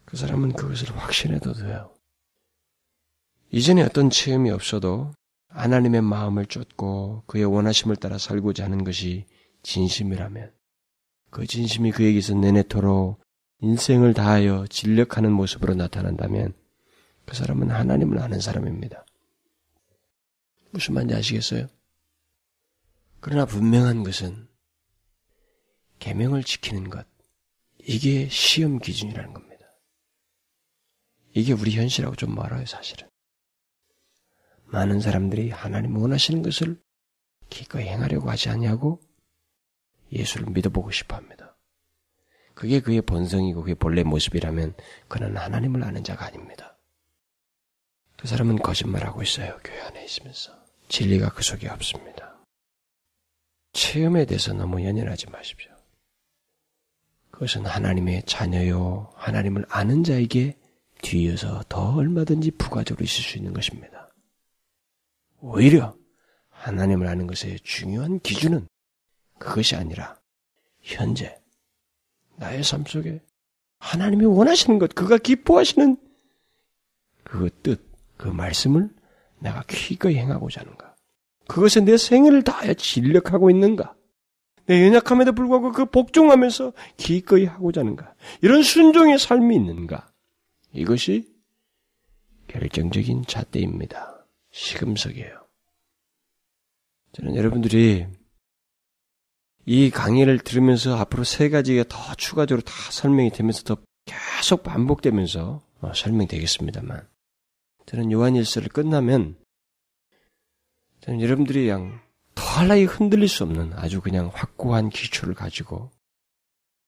[0.06, 1.94] 그 사람은 그것을 확신해도 돼요.
[3.52, 5.14] 이전에 어떤 체험이 없어도
[5.50, 9.26] 하나님의 마음을 쫓고 그의 원하심을 따라 살고자 하는 것이
[9.64, 10.52] 진심이라면
[11.30, 13.22] 그 진심이 그에게서 내내토록
[13.62, 16.54] 인생을 다하여 진력하는 모습으로 나타난다면
[17.26, 19.06] 그 사람은 하나님을 아는 사람입니다.
[20.72, 21.68] 무슨 말인지 아시겠어요?
[23.20, 24.48] 그러나 분명한 것은
[26.00, 27.06] 계명을 지키는 것
[27.80, 29.66] 이게 시험 기준이라는 겁니다.
[31.34, 33.08] 이게 우리 현실하고 좀 멀어요, 사실은.
[34.66, 36.82] 많은 사람들이 하나님 원하시는 것을
[37.50, 39.02] 기꺼이 행하려고 하지 않냐고
[40.12, 41.41] 예수를 믿어보고 싶어 합니다.
[42.62, 44.76] 그게 그의 본성이고 그의 본래 모습이라면
[45.08, 46.78] 그는 하나님을 아는 자가 아닙니다.
[48.20, 49.58] 그 사람은 거짓말하고 있어요.
[49.64, 50.54] 교회 안에 있으면서.
[50.88, 52.38] 진리가 그 속에 없습니다.
[53.74, 55.72] 체험에 대해서 너무 연연하지 마십시오.
[57.32, 60.56] 그것은 하나님의 자녀요, 하나님을 아는 자에게
[61.02, 64.08] 뒤에서 더 얼마든지 부가적으로 있을 수 있는 것입니다.
[65.40, 65.98] 오히려
[66.50, 68.68] 하나님을 아는 것의 중요한 기준은
[69.40, 70.22] 그것이 아니라
[70.80, 71.41] 현재
[72.42, 73.22] 나의 삶 속에
[73.78, 75.96] 하나님이 원하시는 것, 그가 기뻐하시는
[77.24, 77.88] 그 뜻,
[78.18, 78.90] 그 말씀을
[79.40, 80.96] 내가 기꺼이 행하고자 하는가?
[81.48, 83.96] 그것에 내 생애를 다하여 진력하고 있는가?
[84.66, 88.16] 내 연약함에도 불구하고 그 복종하면서 기꺼이 하고자 하는가?
[88.42, 90.12] 이런 순종의 삶이 있는가?
[90.74, 91.32] 이것이
[92.48, 94.26] 결정적인 잣대입니다.
[94.52, 95.46] 시금석이에요.
[97.14, 98.08] 저는 여러분들이
[99.66, 105.94] 이 강의를 들으면서 앞으로 세 가지가 더 추가적으로 다 설명이 되면서 더 계속 반복되면서 어,
[105.94, 107.08] 설명되겠습니다만
[107.86, 109.36] 저는 요한일서를 끝나면
[111.02, 112.00] 저는 여러분들이 그냥
[112.36, 115.92] 더할나위 흔들릴 수 없는 아주 그냥 확고한 기초를 가지고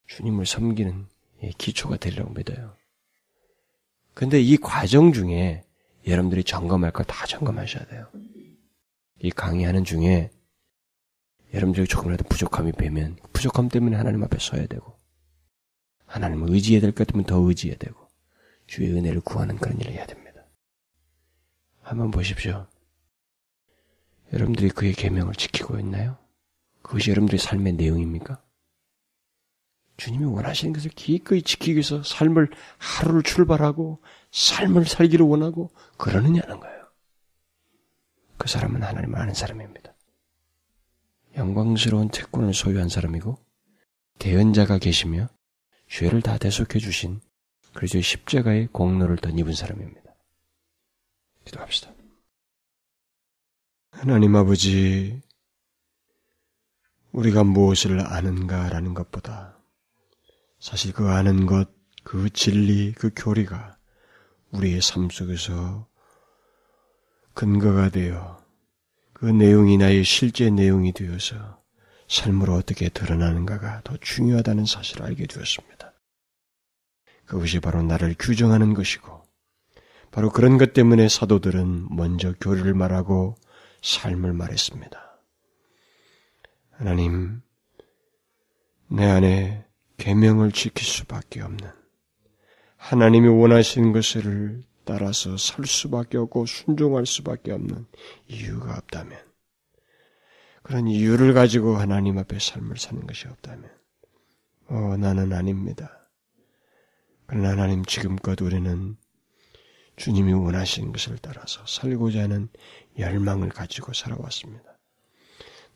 [0.06, 1.06] 주님을 섬기는
[1.58, 2.76] 기초가 되리라고 믿어요.
[4.14, 5.64] 근데 이 과정 중에
[6.06, 8.08] 여러분들이 점검할 거다 점검하셔야 돼요.
[9.20, 10.30] 이 강의하는 중에
[11.54, 14.98] 여러분들이 조금이라도 부족함이 배면 부족함 때문에 하나님 앞에 서야 되고
[16.06, 18.08] 하나님을 의지해야 될 것 같으면 더 의지해야 되고
[18.66, 20.44] 주의 은혜를 구하는 그런 일을 해야 됩니다.
[21.82, 22.66] 한번 보십시오.
[24.32, 26.18] 여러분들이 그의 계명을 지키고 있나요?
[26.82, 28.42] 그것이 여러분들의 삶의 내용입니까?
[29.96, 34.02] 주님이 원하시는 것을 기꺼이 지키기 위해서 삶을 하루를 출발하고
[34.32, 36.84] 삶을 살기를 원하고 그러느냐는 거예요.
[38.38, 39.93] 그 사람은 하나님을 아는 사람입니다.
[41.36, 43.38] 영광스러운 특권을 소유한 사람이고
[44.18, 45.28] 대언자가 계시며
[45.88, 47.20] 죄를 다 대속해 주신
[47.74, 50.14] 그리스도의 십자가의 공로를 덧입은 사람입니다.
[51.44, 51.92] 기도합시다.
[53.90, 55.20] 하나님 아버지,
[57.12, 59.58] 우리가 무엇을 아는가라는 것보다
[60.58, 61.70] 사실 그 아는 것,
[62.02, 63.78] 그 진리, 그 교리가
[64.50, 65.88] 우리의 삶 속에서
[67.34, 68.43] 근거가 되어
[69.24, 71.62] 그 내용이 나의 실제 내용이 되어서
[72.08, 75.94] 삶으로 어떻게 드러나는가가 더 중요하다는 사실을 알게 되었습니다.
[77.24, 79.22] 그것이 바로 나를 규정하는 것이고,
[80.10, 83.36] 바로 그런 것 때문에 사도들은 먼저 교리를 말하고
[83.80, 85.00] 삶을 말했습니다.
[86.72, 87.40] 하나님,
[88.88, 89.64] 내 안에
[89.96, 91.66] 계명을 지킬 수밖에 없는
[92.76, 97.86] 하나님이 원하시는 것을 따라서 살 수밖에 없고 순종할 수밖에 없는
[98.28, 99.18] 이유가 없다면
[100.62, 103.70] 그런 이유를 가지고 하나님 앞에 삶을 사는 것이 없다면
[104.68, 106.08] 어 나는 아닙니다.
[107.26, 108.96] 그러나 하나님 지금껏 우리는
[109.96, 112.48] 주님이 원하시는 것을 따라서 살고자 하는
[112.98, 114.78] 열망을 가지고 살아왔습니다.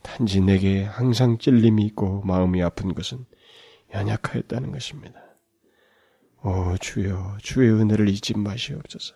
[0.02, 3.24] 단지 내게 항상 찔림이 있고 마음이 아픈 것은
[3.92, 5.27] 연약하였다는 것입니다.
[6.42, 9.14] 오 주여 주의 은혜를 잊지 마시옵소서.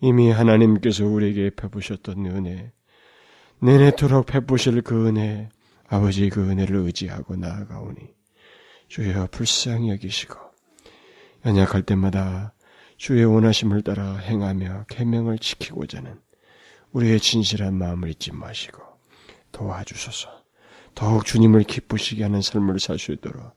[0.00, 2.72] 이미 하나님께서 우리에게 베푸셨던 은혜,
[3.60, 5.48] 내내토록 베푸실 그 은혜,
[5.88, 8.14] 아버지 그 은혜를 의지하고 나아가오니
[8.88, 10.36] 주여 불쌍히 여기시고
[11.46, 12.54] 연약할 때마다
[12.96, 16.20] 주의 원하심을 따라 행하며 계명을 지키고자 하는
[16.92, 18.82] 우리의 진실한 마음을 잊지 마시고
[19.52, 20.44] 도와주소서.
[20.94, 23.52] 더욱 주님을 기쁘시게 하는 삶을 살 수 있도록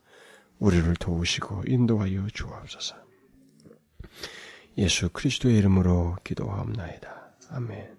[0.59, 2.95] 우리를 도우시고 인도하여 주옵소서.
[4.77, 7.31] 예수 그리스도의 이름으로 기도하옵나이다.
[7.49, 7.96] 아멘.